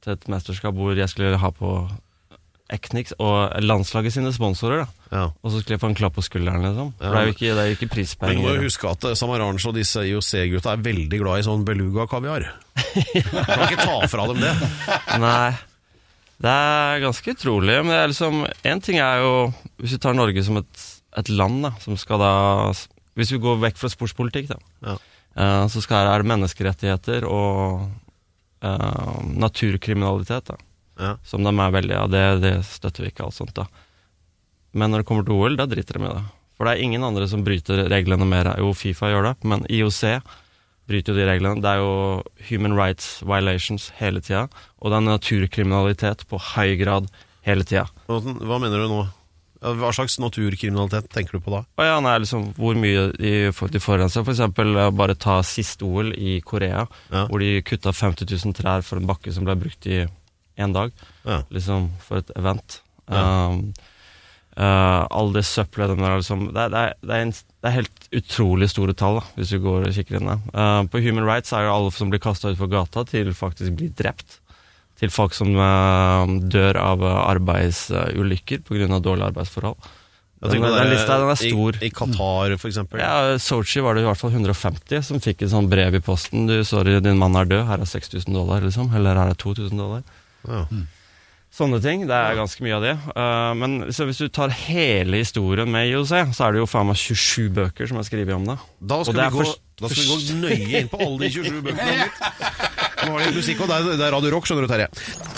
[0.00, 1.72] til et mesterskap hvor jeg skulle ha på
[2.70, 4.84] Eknix og landslaget sine sponsorer.
[4.84, 5.24] da Ja.
[5.42, 6.92] Og så skulle jeg få en klapp på skulderen, liksom.
[6.98, 9.04] For Ja, det er jo ikke, er jo ikke Men du må jo huske at
[9.04, 12.46] eh, Samaranch og disse IOC-gutta er veldig glad i sånn beluga-kaviar.
[12.46, 13.44] ja.
[13.50, 14.54] kan ikke ta fra dem det.
[15.18, 15.50] Nei.
[16.40, 17.74] Det er ganske utrolig.
[17.84, 19.32] Men det er liksom En ting er jo
[19.76, 20.86] Hvis vi tar Norge som et,
[21.20, 22.32] et land, da, som skal da
[23.18, 24.96] Hvis vi går vekk fra sportspolitikk, da, Ja.
[25.36, 27.88] uh, så skal, er det menneskerettigheter og
[28.64, 30.58] uh, naturkriminalitet, da.
[31.00, 31.14] Ja.
[31.24, 33.66] Som de er veldig Ja, det, det støtter vi ikke, alt sånt, da.
[34.72, 36.24] Men når det kommer til OL, da driter de i det.
[36.56, 38.52] For det er ingen andre som bryter reglene mer.
[38.60, 40.20] Jo, Fifa gjør det, men IOC
[40.90, 41.62] bryter jo de reglene.
[41.64, 41.94] Det er jo
[42.50, 44.44] human rights violations hele tida,
[44.78, 47.08] og det er naturkriminalitet på høy grad
[47.48, 47.86] hele tida.
[48.06, 49.00] Hva mener du nå?
[49.60, 51.60] Hva slags naturkriminalitet tenker du på da?
[51.84, 54.24] Ja, nei, liksom hvor mye de, de forurenser.
[54.24, 57.26] For eksempel eh, bare ta siste OL i Korea, Ja.
[57.28, 60.06] hvor de kutta 50 000 trær for en bakke som ble brukt i
[60.60, 60.92] én dag.
[61.28, 61.42] Ja.
[61.52, 62.80] liksom for et event.
[63.10, 63.48] Ja.
[63.50, 63.72] Um,
[64.56, 67.76] uh, all det søppelet den der, liksom, det, det, er, det, er en, det er
[67.80, 70.42] helt utrolig store tall, da, hvis du går og kikker inn der.
[70.56, 73.92] Uh, på Human Rights er jo alle som blir kasta utfor gata, til faktisk blir
[73.98, 74.40] drept.
[75.00, 79.00] Til folk som uh, dør av uh, arbeidsulykker pga.
[79.00, 79.90] dårlige arbeidsforhold.
[80.40, 81.76] Den, den lista den er stor.
[81.76, 83.02] I, I Qatar, eksempel.
[83.02, 86.46] Ja, Sochi var det i hvert fall 150 som fikk et sånt brev i posten.
[86.48, 87.66] Du, 'Sorry, din mann er død.
[87.68, 88.88] Her er 6000 dollar', liksom.
[88.96, 90.00] Eller her er 2000 dollar.
[90.48, 90.64] Ja.
[91.52, 92.06] Sånne ting.
[92.08, 92.96] Det er ganske mye av det.
[93.12, 96.88] Uh, men så hvis du tar hele historien med IOC, så er det jo faen
[96.88, 98.56] meg 27 bøker som er skrevet om det.
[98.80, 101.60] Da skal, det vi gå, da skal vi gå nøye inn på alle de 27
[101.68, 102.08] bøkene.
[103.06, 104.88] Nå har de musikk, og det det er Radio Rock, skjønner du, Terje.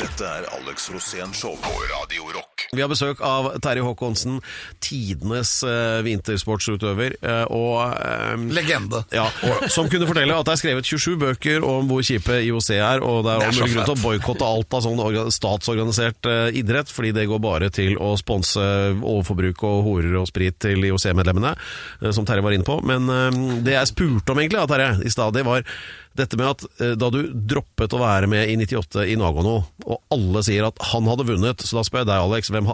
[0.01, 2.52] Dette er Alex Rosén Show på Radio Rock.
[2.73, 4.39] Vi har besøk av Terje Håkonsen,
[4.83, 7.17] tidenes eh, vintersportsutøver.
[7.23, 9.03] eh, og eh, Legende.
[9.13, 12.71] ja, og, som kunne fortelle at det er skrevet 27 bøker om hvor kjipe IOC
[12.79, 14.85] er, og det er Det er all så mulig grunn til å boikotte alt av
[14.87, 18.63] sånn orga- statsorganisert eh, idrett, fordi det går bare til å sponse
[19.03, 21.55] overforbruk og horer og sprit til IOC-medlemmene,
[22.03, 22.79] eh, som Terje var inne på.
[22.87, 25.67] Men eh, det jeg spurte om egentlig, da, Terje, i stad, det var
[26.13, 30.03] dette med at eh, da du droppet å være med i 98 i Nagano, og
[30.13, 32.71] alle sier at han hadde vunnet, så da spør jeg deg, Alex, hvem,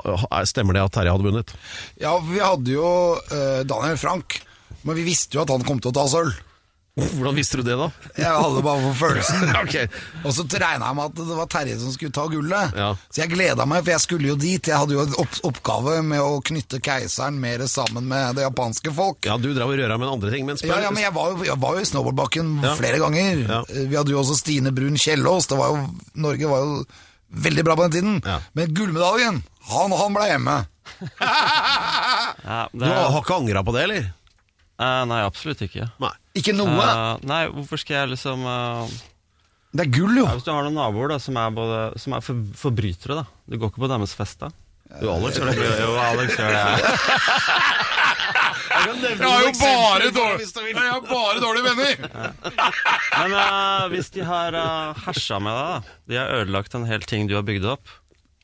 [0.48, 1.54] stemmer det at Terje hadde vunnet?
[2.00, 4.40] Ja, vi hadde jo uh, Daniel Frank,
[4.82, 6.36] men vi visste jo at han kom til å ta sølv.
[6.98, 7.86] Hvordan visste du det, da?
[8.18, 9.44] Jeg hadde bare på følelsen.
[9.62, 9.86] okay.
[10.24, 12.74] Og så regna jeg med at det var Terje som skulle ta gullet.
[12.74, 12.90] Ja.
[13.06, 14.70] Så jeg gleda meg, for jeg skulle jo dit.
[14.70, 18.92] Jeg hadde jo en opp oppgave med å knytte keiseren mer sammen med det japanske
[18.94, 19.28] folk.
[19.28, 21.44] Ja, du drev og røra med andre ting, men Ja, ja, men jeg var jo,
[21.46, 23.44] jeg var jo i snowboardbakken flere ganger.
[23.46, 23.60] Ja.
[23.68, 25.50] Vi hadde jo også Stine Brun Kjellås.
[25.50, 25.84] Det var jo,
[26.18, 26.80] Norge var jo
[27.46, 28.20] veldig bra på den tiden.
[28.26, 28.40] Ja.
[28.58, 30.56] Men gullmedaljen, han, han ble hjemme.
[31.18, 34.08] Ja, Du det, har ikke angra på det, eller?
[34.78, 35.88] eh, nei, absolutt ikke.
[36.02, 36.12] Nei.
[36.38, 36.74] Ikke noe.
[36.78, 38.98] Eh, nei, hvorfor skal jeg liksom eh,
[39.76, 40.24] det er gull, jo.
[40.24, 43.24] ja, Hvis du har noen naboer da, som er, både, som er for, forbrytere, da.
[43.44, 44.48] Du går ikke på deres fest da?
[44.88, 45.66] Du, Alex, gjør det.
[45.82, 46.62] Jo, Alex gjør det.
[48.78, 52.32] Jeg har jo bare, dårlig, jeg har bare dårlige venner!
[53.18, 55.96] Men eh, hvis de har uh, hersa med deg, da.
[56.08, 57.92] De har ødelagt en hel ting du har bygd opp.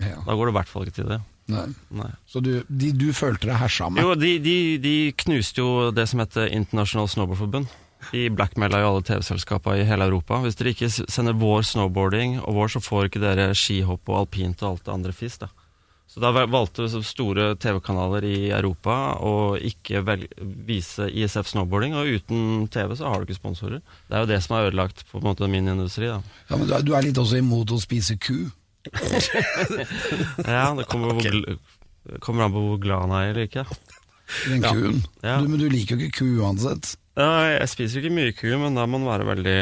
[0.03, 0.19] Ja.
[0.27, 1.21] Da går du i hvert fall ikke til det.
[1.53, 1.67] Nei.
[1.93, 2.11] Nei.
[2.31, 4.03] Så du, de, du følte deg hersa med?
[4.03, 7.69] Jo, de, de, de knuste jo det som heter International Snowboardforbund.
[8.13, 10.41] De blackmaila jo alle TV-selskapene i hele Europa.
[10.45, 14.65] Hvis dere ikke sender vår snowboarding og vår, så får ikke dere skihopp og alpint
[14.65, 15.39] og alt det andre fiss.
[15.41, 15.49] da.
[16.15, 20.03] Så da valgte vi store TV-kanaler i Europa å ikke
[20.69, 23.81] vise ISF snowboarding, og uten TV så har du ikke sponsorer.
[24.07, 26.13] Det er jo det som har ødelagt på en måte min industri.
[26.13, 26.21] da.
[26.51, 28.45] Ja, men du er litt også imot å spise ku?
[30.55, 33.65] Ja, det kommer, hvor kommer an på hvor glad han er eller ikke.
[34.49, 35.03] Den kuen.
[35.23, 35.39] Ja.
[35.41, 36.95] Du, men du liker jo ikke ku uansett.
[37.19, 39.59] Ja, jeg spiser ikke mye ku, men da må man være veldig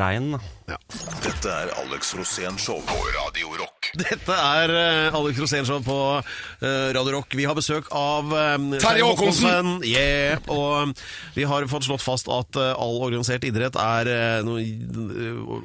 [0.00, 0.32] rein.
[0.70, 0.78] Ja.
[1.24, 3.80] Dette er Alex Rosén Show på Radio Rock.
[3.98, 5.98] Dette er uh, Alex Rosénshow på
[6.62, 7.34] eh, Radio Rock.
[7.34, 9.80] Vi har besøk av uh, Terje Håkonsen!
[9.86, 10.94] Yeah, og
[11.34, 14.62] vi har fått slått fast at eh, all organisert idrett er eh, noe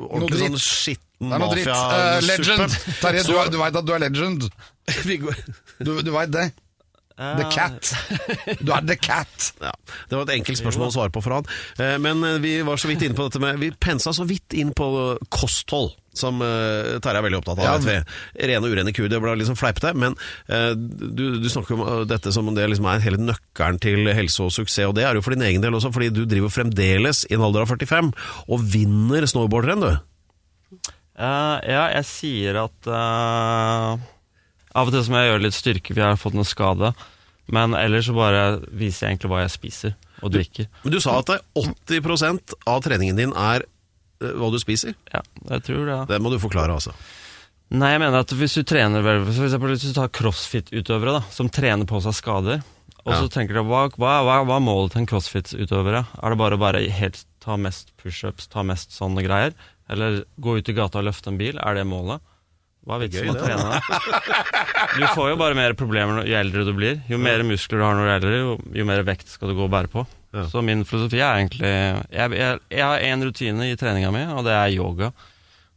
[0.09, 1.71] ordentlig sånn skitten Det er noe dritt.
[1.71, 2.77] Uh, legend.
[2.99, 4.49] Terje, du, du veit at du er legend.
[5.75, 6.53] Du, du veit det?
[7.15, 7.93] The cat.
[8.59, 9.51] Du er the cat.
[9.63, 9.71] ja,
[10.09, 11.45] det var et enkelt spørsmål å svare på for han.
[11.79, 14.55] Eh, Men eh, vi var så vidt inne på dette med Vi pensa så vidt
[14.55, 14.87] inn på
[15.31, 15.93] kosthold.
[16.15, 17.87] Som uh, Terje er veldig opptatt av.
[17.87, 18.01] Ja.
[18.51, 19.91] Rene og urene kuer, det ble liksom fleipete.
[19.99, 20.15] Men
[20.47, 24.53] du, du snakker om dette som om det liksom er hele nøkkelen til helse og
[24.55, 24.87] suksess.
[24.87, 27.43] Og det er jo for din egen del også, fordi du driver fremdeles i en
[27.43, 28.13] alder av 45
[28.47, 29.91] og vinner snowboardrenn, du.
[31.15, 33.95] Eh, ja, jeg sier at uh,
[34.75, 36.91] Av og til må jeg gjøre litt styrke, for jeg har fått noe skade.
[37.55, 39.93] Men ellers så bare viser jeg egentlig hva jeg spiser
[40.25, 40.67] og drikker.
[40.83, 44.97] Men du sa at er 80% av treningen din er uh, hva du spiser.
[45.13, 45.23] Ja,
[45.53, 46.01] jeg tror det.
[46.11, 46.95] Det må du forklare, altså.
[47.75, 51.21] Nei, jeg mener at hvis du trener vel For eksempel hvis du tar crossfit-utøvere da
[51.33, 52.59] som trener på seg skader,
[53.05, 56.05] og så tenker du hva, hva, hva, hva er målet til en crossfit-utøvere?
[56.17, 59.53] Er det bare å bare helt ta mest pushups, ta mest sånne greier?
[59.91, 61.59] Eller gå ut i gata og løfte en bil?
[61.61, 62.23] Er det målet?
[62.85, 63.79] Hva er vitsen med å trene?
[64.95, 66.99] Du får jo bare mer problemer jo eldre du blir.
[67.09, 69.57] Jo mer muskler du har når du er eldre, jo, jo mer vekt skal du
[69.57, 70.05] gå og bære på.
[70.35, 70.43] Ja.
[70.51, 74.43] Så min filosofi er egentlig Jeg, jeg, jeg har én rutine i treninga mi, og
[74.45, 75.09] det er yoga.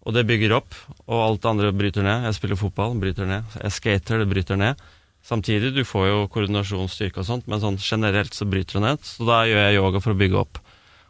[0.09, 2.29] Og det bygger opp, og alt det andre bryter ned.
[2.29, 3.57] Jeg spiller fotball, bryter ned.
[3.61, 4.81] Jeg skater, det bryter ned.
[5.27, 9.03] Samtidig, du får jo koordinasjon, styrke og sånt, men sånn generelt så bryter det ned.
[9.05, 10.61] Så da gjør jeg yoga for å bygge opp.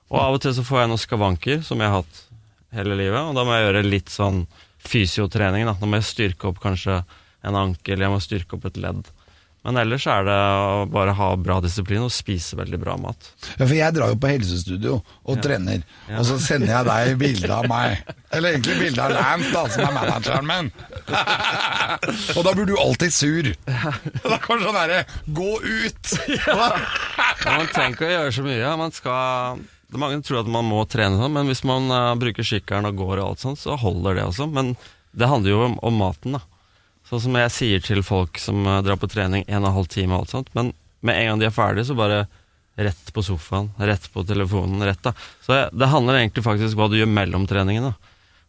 [0.09, 2.25] Og av og til så får jeg noen skavanker, som jeg har hatt
[2.75, 4.43] hele livet, og da må jeg gjøre litt sånn
[4.89, 5.77] fysiotrening, da.
[5.79, 7.03] Da må jeg styrke opp kanskje
[7.47, 9.07] en ankel, jeg må styrke opp et ledd.
[9.69, 13.27] Men ellers er det å bare ha bra disiplin og spise veldig bra mat.
[13.59, 14.95] Ja, for jeg drar jo på helsestudio
[15.29, 15.83] og trener,
[16.15, 18.01] og så sender jeg deg bilde av meg.
[18.33, 20.73] Eller egentlig bilde av Lance, da, som er manageren min.
[22.39, 23.53] og da blir du alltid sur.
[23.69, 25.05] Da kommer sånn herre
[25.37, 26.17] 'gå ut'!
[26.39, 26.73] Ja,
[27.45, 28.75] man trenger ikke å gjøre så mye.
[28.81, 32.55] Man skal, det mange tror at man må trene sånn, men hvis man uh, bruker
[32.57, 34.49] sykkelen og går og alt sånt, så holder det også.
[34.49, 34.79] Men
[35.13, 36.47] det handler jo om, om maten, da.
[37.09, 39.89] Sånn som jeg sier til folk som eh, drar på trening en og en halv
[39.93, 42.27] time og alt sånt, men med en gang de er ferdige, så bare
[42.79, 45.15] rett på sofaen, rett på telefonen, rett da.
[45.43, 47.95] Så det handler egentlig faktisk hva du gjør mellom treningene.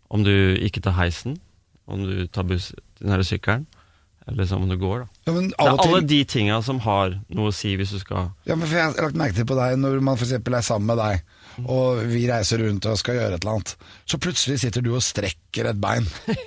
[0.10, 0.34] Om du
[0.66, 1.38] ikke tar heisen,
[1.90, 3.66] om du tar buss, den her sykkelen,
[4.30, 5.08] eller om går, da.
[5.26, 7.94] Ja, men Det er og alle til de tinga som har noe å si hvis
[7.96, 10.36] du skal ja, men for Jeg har lagt merke til på deg når man f.eks.
[10.38, 11.24] er sammen med deg,
[11.66, 13.74] og vi reiser rundt og skal gjøre et eller annet,
[14.08, 16.06] så plutselig sitter du og strekker et bein.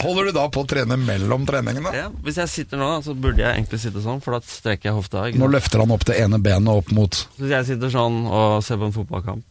[0.00, 1.92] Holder du da på å trene mellom treningene?
[1.94, 4.98] Ja, Hvis jeg sitter nå, så burde jeg egentlig sitte sånn, for da strekker jeg
[4.98, 5.28] hofta.
[5.38, 8.80] Nå løfter han opp det ene benet opp mot Hvis jeg sitter sånn og ser
[8.80, 9.46] på en fotballkamp,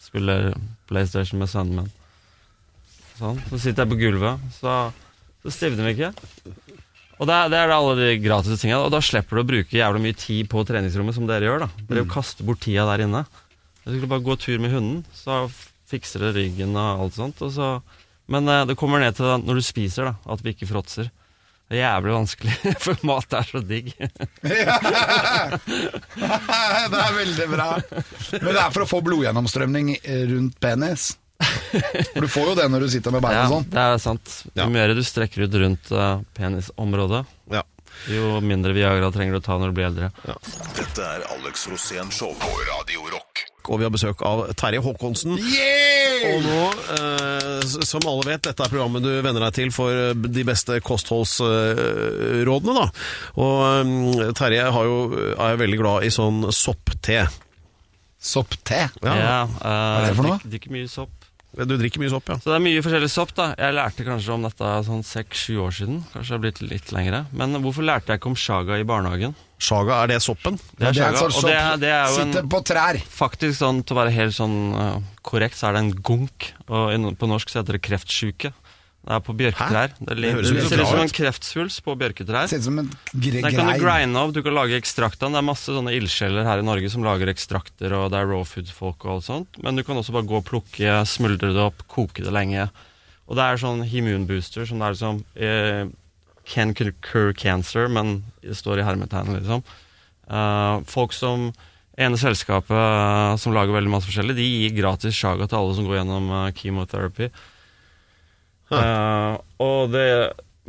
[0.00, 0.50] spiller
[0.90, 1.96] PlayStation med sønnen min
[3.20, 4.78] Sånn, Så sitter jeg på gulvet, så,
[5.44, 6.12] så stivner vi ikke.
[7.20, 8.80] Og det er, det er alle de gratis tingene.
[8.80, 11.66] og da slipper du å bruke jævlig mye tid på treningsrommet, som dere gjør.
[11.66, 13.26] da Dere kaster bort tida der inne.
[13.84, 15.44] Jeg skulle bare gå tur med hunden, så
[15.90, 17.40] fikser det ryggen og alt sånt.
[17.44, 17.68] Og så,
[18.32, 21.10] men eh, det kommer ned til når du spiser, da at vi ikke fråtser.
[21.70, 23.92] Det er jævlig vanskelig, for mat er så digg.
[24.40, 24.60] det
[27.04, 27.68] er veldig bra.
[28.40, 31.12] Men det er for å få blodgjennomstrømning eh, rundt penis.
[31.40, 33.66] For du får jo det når du sitter med beina Ja, sånn.
[33.72, 34.32] det er sant.
[34.54, 34.68] Jo Ja.
[34.68, 37.62] mer du strekker ut rundt uh, penisområdet, Ja.
[38.10, 40.10] jo mindre Viagra trenger du ta når du blir eldre.
[40.76, 43.46] Dette er Alex Rosén Show på Radio Rock.
[43.70, 45.34] Og vi har besøk av Terje Håkonsen.
[45.36, 46.62] Og nå,
[46.96, 50.80] eh, som alle vet, dette er programmet du venner deg til for eh, de beste
[50.82, 52.86] kostholdsrådene, da.
[53.36, 53.60] Og
[54.26, 54.96] eh, Terje har jo,
[55.36, 57.28] er jo veldig glad i sånn soppte.
[58.20, 58.82] Soppte.
[59.04, 59.14] Ja.
[59.16, 60.40] Ja, eh, er det for noe?
[60.44, 61.14] Drikker mye sopp.
[61.50, 62.36] Du drikker mye sopp, ja.
[62.38, 63.48] Så det er mye forskjellig sopp, da.
[63.58, 65.96] Jeg lærte kanskje om dette sånn seks-sju år siden.
[66.12, 67.24] Kanskje det har blitt litt lengre.
[67.34, 69.34] Men hvorfor lærte jeg ikke om shaga i barnehagen?
[69.60, 70.56] Shaga, er det soppen?
[70.78, 71.50] Det er Det er shaga, sånn sopp.
[71.50, 73.00] det er, det er jo Sitter en på trær.
[73.18, 74.94] Faktisk sånn, til å være helt sånn eh,
[75.26, 76.52] korrekt, så er det en gunk.
[76.70, 78.52] Og på norsk så heter det kreftsjuke.
[79.00, 79.94] Det er på bjørketrær.
[79.96, 82.50] Det, Det ser ut som en kreftsvulst på bjørketrær.
[82.52, 84.34] Ser ut som en gre Den kan du grine av.
[84.36, 85.38] du kan lage ekstrakt av den.
[85.38, 88.44] Det er masse sånne ildsjeler her i Norge som lager ekstrakter, og det er raw
[88.44, 89.60] food-folk og alt sånt.
[89.64, 92.68] Men du kan også bare gå og plukke, smuldre det opp, koke det lenge.
[93.30, 95.82] Og det er sånn immune booster som det er liksom eh,
[96.50, 99.62] Can cure cancer, men det står i hermetegn, liksom.
[100.30, 101.48] Uh, folk som
[102.00, 105.88] ene selskapet uh, som lager veldig masse forskjellig, de gir gratis shaga til alle som
[105.88, 107.30] går gjennom uh, chemotherapy.
[108.70, 109.34] Eh,
[109.66, 110.06] og det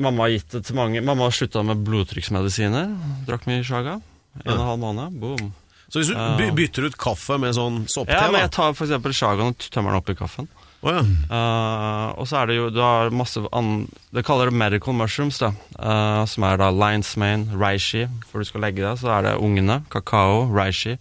[0.02, 1.02] Mamma har gitt det til mange.
[1.06, 2.94] Mamma har slutta med blodtrykksmedisiner.
[3.28, 4.00] Drakk mye shaga.
[4.42, 5.20] En og en halv måned.
[5.22, 5.52] Boom.
[5.92, 9.14] Så hvis du by bytter ut kaffe med sånn soppte, Ja, men jeg tar eksempel
[9.14, 10.48] shagaen og tømmer den opp i kaffen.
[10.82, 11.02] Oh, ja.
[11.30, 15.38] uh, og så er det jo Du har masse an, Det kaller det medical mushrooms,
[15.38, 15.52] da.
[15.76, 18.98] Uh, som er da lion's mane, reishi, for du skal legge deg.
[18.98, 19.82] Så er det ungene.
[19.94, 20.96] Kakao, reishi.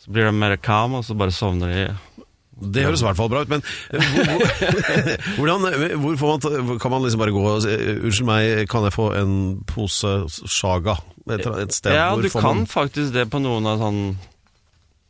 [0.00, 2.15] Så blir de mer calm, og så bare sovner de.
[2.56, 3.60] Det høres i hvert fall bra ut, men
[3.92, 4.44] eh, hvor,
[5.36, 8.62] hvordan, eh, hvor får man, kan man liksom bare gå og si eh, Unnskyld meg,
[8.72, 9.34] kan jeg få en
[9.68, 10.14] pose
[10.48, 10.96] Shaga?
[11.26, 14.00] Et, et sted Ja, du kan man faktisk det på noen av sånn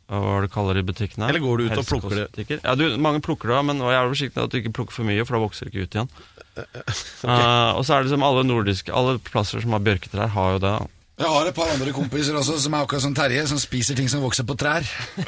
[0.07, 1.27] hva var det du kaller det i butikkene?
[1.27, 2.59] Eller går du ut og plukker det?
[2.63, 5.25] Ja, du, mange plukker det, men er forsiktig med at du ikke plukker for mye,
[5.27, 6.11] for da vokser det ikke ut igjen.
[6.57, 10.61] Eh, og så er det som alle nordiske Alle plasser som har bjørketrær, har jo
[10.63, 10.71] det.
[11.17, 11.23] Da.
[11.23, 14.09] Jeg har et par andre kompiser også som er akkurat som Terje, som spiser ting
[14.11, 14.85] som vokser på trær.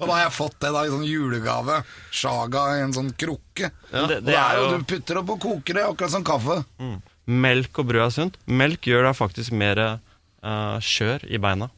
[0.00, 1.80] og da har jeg fått det da i sånn julegave.
[2.14, 3.70] Shaga i en sånn krukke.
[3.92, 6.60] Ja, det, Og det er jo Du putter opp og koker det, akkurat som kaffe.
[7.30, 8.38] Melk og brød er sunt.
[8.48, 11.68] Melk gjør deg faktisk mer uh, skjør i beina.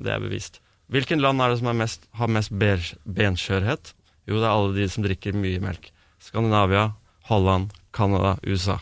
[0.00, 0.60] Det er bevist.
[0.90, 3.92] Hvilken land er det som er mest, har mest ber- benskjørhet?
[4.28, 5.90] Jo, det er alle de som drikker mye melk.
[6.22, 6.88] Skandinavia,
[7.30, 8.76] Holland, Canada, USA.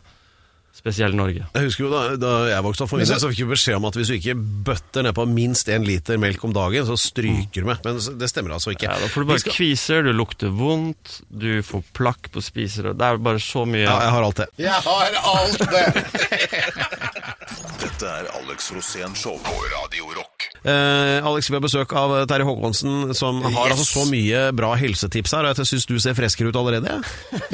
[0.79, 1.43] Spesielt Norge.
[1.57, 3.79] Jeg husker jo da, da jeg vokste opp, for min del, så fikk vi beskjed
[3.81, 4.35] om at hvis du ikke
[4.69, 7.83] bøtter ned på minst én liter melk om dagen, så stryker du med.
[7.85, 8.87] Men det stemmer altså ikke.
[8.87, 12.93] Ja, da får du bare skal- kviser, du lukter vondt, du får plakk på spiser
[12.95, 14.49] Det er bare så mye Ja, jeg har alt det.
[14.63, 16.89] Jeg har alt det!
[17.83, 20.49] Dette er Alex Rosén Show på Radio Rock.
[20.63, 24.73] Eh, Alex, vi har besøk av eh, Terje Håkonsen, som har altså så mye bra
[24.79, 25.47] helsetips her.
[25.51, 26.99] Og jeg syns du ser freskere ut allerede.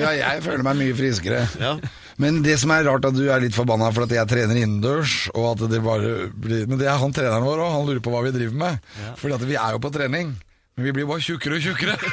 [0.00, 1.44] Ja, jeg føler meg mye friskere.
[1.60, 1.76] Ja.
[2.22, 5.16] Men det som er rart, at du er litt forbanna for at jeg trener innendørs,
[5.34, 8.12] og at det bare blir Men det er han treneren vår òg, han lurer på
[8.14, 8.90] hva vi driver med.
[9.20, 10.34] Fordi at vi er jo på trening.
[10.74, 11.94] Men vi blir bare tjukkere og tjukkere.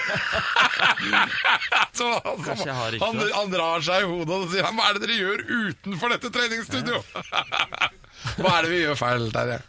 [1.97, 5.41] Så, altså, han, han drar seg i hodet og sier Hva er det dere gjør
[5.49, 7.09] utenfor dette treningsstudioet'?
[8.39, 9.59] hva er det vi gjør feil, Terje?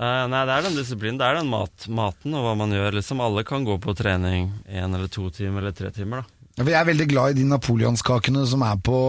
[0.00, 1.18] Uh, Nei, det er den disiplinen.
[1.20, 2.96] Det er den mat, maten og hva man gjør.
[2.96, 6.22] Liksom Alle kan gå på trening én eller to timer eller tre timer.
[6.22, 9.00] da Ja, Jeg er veldig glad i de napoleonskakene som er på,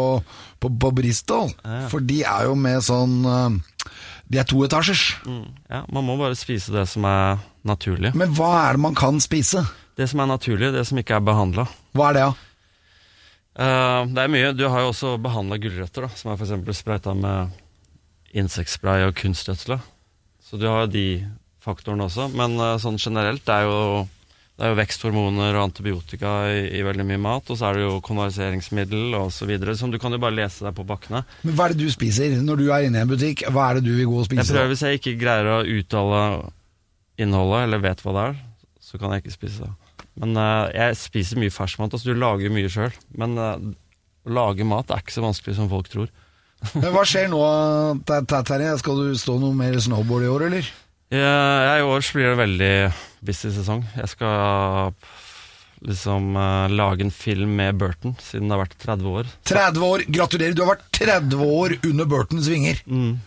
[0.61, 1.51] på, på Bristol.
[1.65, 1.81] Ja.
[1.91, 3.89] For de er jo med sånn eh,
[4.31, 5.17] De er toetasjers.
[5.25, 5.43] mm.
[5.71, 8.13] Ja, Man må bare spise det som er naturlig.
[8.15, 9.65] Men hva er det man kan spise?
[9.99, 11.67] Det som er naturlig, det som ikke er behandla.
[11.97, 12.47] Hva er det, da?
[13.61, 14.53] Eh, det er mye.
[14.55, 16.79] Du har jo også behandla gulrøtter, da, som er f.eks.
[16.79, 17.51] spreita med
[18.31, 19.75] insektspray og kunstgjødsel.
[20.41, 21.05] Så du har jo de
[21.63, 22.29] faktorene også.
[22.31, 24.05] Men uh, sånn generelt, det er jo,
[24.61, 27.47] det er jo veksthormoner og antibiotika i, i veldig mye mat.
[27.49, 29.49] Og så er det jo konverseringsmiddel osv.
[29.79, 31.23] Som du kan jo bare lese deg på pakkene.
[31.41, 33.41] Men Hva er det du spiser når du er inne i en butikk?
[33.49, 34.43] Hva er det du vil gå og spise?
[34.43, 36.21] Jeg prøver Hvis jeg ikke greier å uttale
[37.25, 38.37] innholdet, eller vet hva det er,
[38.85, 39.71] så kan jeg ikke spise det.
[40.21, 41.97] Men uh, jeg spiser mye ferskmat.
[41.97, 42.93] Altså, du lager mye sjøl.
[43.17, 43.55] Men uh,
[44.29, 46.13] å lage mat er ikke så vanskelig som folk tror.
[46.77, 47.41] Men hva skjer nå,
[48.05, 48.77] Ter- Ter- Terje?
[48.85, 50.69] Skal du stå noe mer snowboard i år, eller?
[51.11, 52.73] Ja, I år blir det veldig
[53.19, 53.83] busy sesong.
[53.99, 54.93] Jeg skal
[55.83, 59.31] liksom eh, lage en film med Burton, siden det har vært 30 år.
[59.49, 60.05] 30 år!
[60.07, 62.79] Gratulerer, du har vært 30 år under Burtons vinger.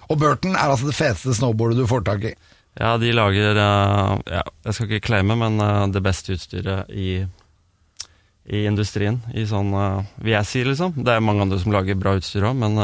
[0.08, 2.34] Og Burton er altså det feteste snowboardet du får tak i.
[2.80, 7.20] Ja, de lager eh, ja, Jeg skal ikke claime, men eh, det beste utstyret i,
[8.48, 9.20] i industrien.
[9.36, 9.74] I sånn,
[10.24, 10.96] vil jeg si, liksom.
[11.04, 12.80] Det er mange andre som lager bra utstyr òg, men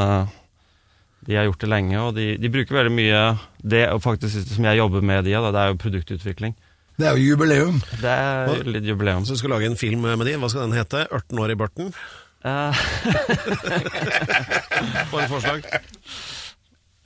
[1.27, 2.01] de har gjort det lenge.
[2.01, 3.21] Og de, de bruker veldig mye
[3.61, 6.57] det og faktisk som jeg jobber med de, da, det er jo produktutvikling.
[6.99, 7.79] Det er jo jubileum.
[8.01, 9.25] Det er litt jubileum.
[9.25, 10.35] Så du skal lage en film med de.
[10.37, 11.07] Hva skal den hete?
[11.09, 11.93] 18 år i børten?
[12.41, 12.73] Uh,
[15.11, 15.65] Bare forslag.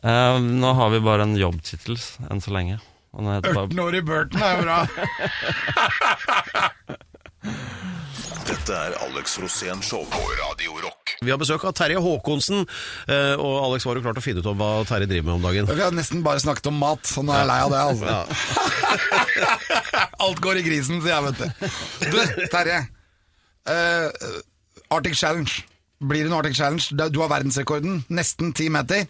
[0.05, 1.97] Uh, nå har vi bare en jobbtittel
[2.29, 2.79] enn så lenge.
[3.15, 4.79] Og den heter bare 18 år i Burton er bra.
[8.45, 11.15] Dette er Alex Rosén Show på Radio Rock.
[11.21, 12.65] Vi har besøk av Terje Håkonsen,
[13.07, 15.45] eh, og Alex var jo klart å finne ut om hva Terje driver med om
[15.45, 15.69] dagen.
[15.69, 17.83] Vi har nesten bare snakket om mat, så nå er jeg lei av det.
[17.85, 18.13] altså.
[20.25, 21.47] Alt går i grisen, sier jeg, vet du.
[22.13, 22.79] Du, Terje.
[23.69, 24.09] Uh,
[24.93, 25.61] Arctic Challenge.
[26.01, 27.09] Blir det en Arctic Challenge?
[27.13, 28.03] Du har verdensrekorden.
[28.09, 29.05] Nesten ti meter.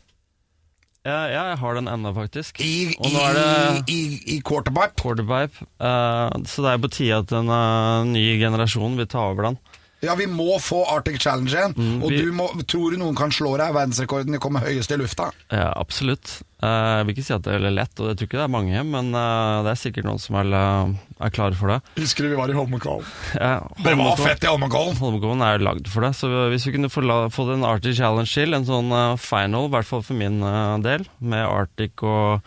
[1.05, 2.57] Ja, ja, jeg har den ennå, faktisk.
[2.65, 4.97] I, og nå er det i, i, i quarterpipe.
[4.97, 5.67] quarterpipe.
[5.77, 9.59] Uh, så det er på tide at en uh, ny generasjon vil ta over den.
[10.05, 11.75] Ja, vi må få Arctic Challenge igjen.
[12.03, 13.73] og vi- du må, tror du noen kan slå deg?
[13.75, 15.31] Verdensrekorden i å komme høyest i lufta.
[15.51, 16.41] Ja, absolutt.
[16.63, 18.45] Eh, jeg vil ikke si at det er veldig lett, og jeg tror ikke det
[18.45, 21.81] er mange, men eh, det er sikkert noen som er, eh, er klare for det.
[21.99, 23.05] Husker du vi var i Holmenkollen?
[23.41, 24.95] Ja, Det var fett i Holmenkollen!
[24.97, 28.29] Holmenkollen er lagd for det, så hvis vi kunne få, den få en Arctic Challenge
[28.31, 30.39] til, en sånn final, i hvert fall for min
[30.81, 32.41] del, med Arctic og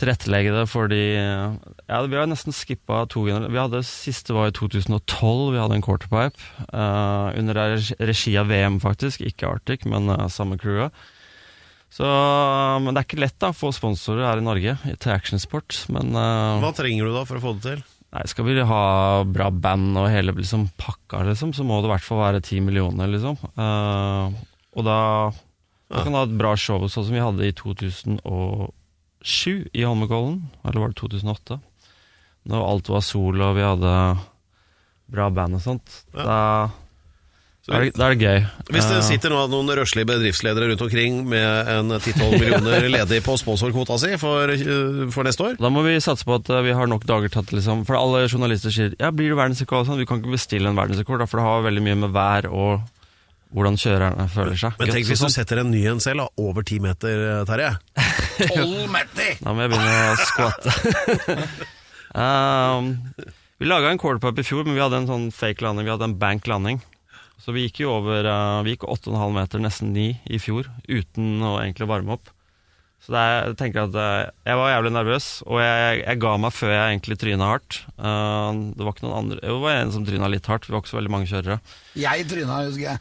[0.00, 3.52] tilrettelegge det for de Ja, vi har nesten skippa to generasjoner.
[3.54, 6.40] Vi hadde Siste var i 2012, vi hadde en quarterpipe.
[6.72, 9.22] Uh, under regi- av VM, faktisk.
[9.26, 10.94] Ikke Arctic, men uh, samme crewet.
[11.90, 15.84] Så, men det er ikke lett da, å få sponsorer her i Norge til actionsport.
[15.90, 17.82] Men uh, Hva trenger du da for å få det til?
[18.10, 18.82] Nei, skal vi ha
[19.26, 22.58] bra band og hele liksom, pakka, liksom, så må det i hvert fall være ti
[22.62, 23.38] millioner, liksom.
[23.54, 24.34] Uh,
[24.74, 24.98] og da,
[25.90, 27.54] da kan du ha et bra show, sånn som vi hadde i
[29.20, 30.42] 2007 i Holmenkollen.
[30.64, 31.60] Eller var det 2008?
[32.50, 33.94] Når alt var sol og vi hadde
[35.10, 35.96] bra band og sånt.
[36.14, 36.70] Da,
[37.66, 38.44] da, er det, da er det gøy.
[38.70, 43.20] Hvis det Eh, sitter nå noen røslige bedriftsledere rundt omkring med en 10-12 millioner ledig
[43.26, 46.62] på sponsorkvota si for, eh, for neste år Da må vi satse på at eh,
[46.68, 47.84] vi har nok dager tatt, liksom.
[47.88, 49.84] For alle journalister sier ja, blir det verdensrekord?
[49.84, 50.00] og Sånn?
[50.00, 52.80] Vi kan ikke bestille en verdensrekord, for det har veldig mye med vær og
[53.54, 54.78] hvordan kjørerne føler seg.
[54.78, 57.72] Men tenk hvis du setter en ny en selv, da, over 10 meter, eh, Terje.
[58.54, 59.36] 12 meter!
[59.40, 61.36] Da må jeg begynne å skvatte.
[62.24, 62.92] um,
[63.60, 65.88] vi laga en quarterpup i fjor, men vi hadde en sånn fake landing.
[65.88, 66.80] Vi hadde en bank landing.
[67.40, 71.40] Så vi gikk jo over uh, Vi gikk 8,5 meter, nesten 9 i fjor, uten
[71.42, 72.30] å egentlig varme opp.
[73.00, 76.52] Så er, jeg tenker at eh, Jeg var jævlig nervøs, og jeg, jeg ga meg
[76.52, 77.78] før jeg egentlig tryna hardt.
[77.96, 80.68] Uh, det var ikke noen andre Jo, det var en som tryna litt hardt.
[80.68, 81.56] Vi var ikke så veldig mange kjørere.
[81.98, 82.98] Jeg tryna, husker jeg.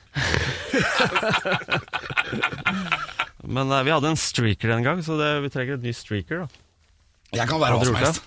[3.60, 6.45] Men uh, vi hadde en streaker en gang, så det, vi trenger et ny streaker.
[6.45, 6.69] da
[7.36, 8.26] Jeg kan være hva som helst.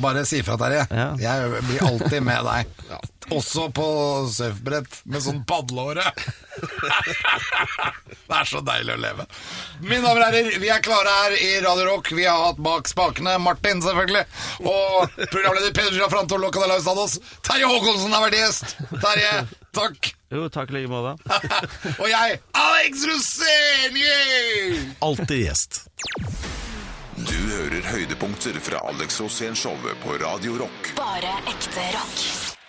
[0.00, 0.84] Bare si fra, Terje.
[0.90, 1.08] Ja.
[1.20, 2.70] Jeg blir alltid med deg.
[3.36, 3.86] Også på
[4.32, 6.02] surfbrett med sånn padleåre.
[8.26, 9.26] det er så deilig å leve.
[9.84, 12.10] Mine damer og herrer, vi er klare her i Radio Rock.
[12.16, 14.24] Vi har hatt bak spakene Martin, selvfølgelig.
[14.66, 17.20] Og programleder Peder Giafranto Locadella Ustados.
[17.46, 18.74] Terje Håkonsen har vært gjest.
[18.96, 19.34] Terje,
[19.78, 20.10] takk.
[20.34, 21.14] Jo, takk i like måte.
[22.02, 24.02] Og jeg, Alex Rosenius!
[24.02, 24.90] yay!
[25.06, 25.84] Alltid gjest.
[27.28, 30.94] Du hører høydepunkter fra Alex Rosén Show på Radio Rock.
[30.96, 32.59] Bare ekte rock.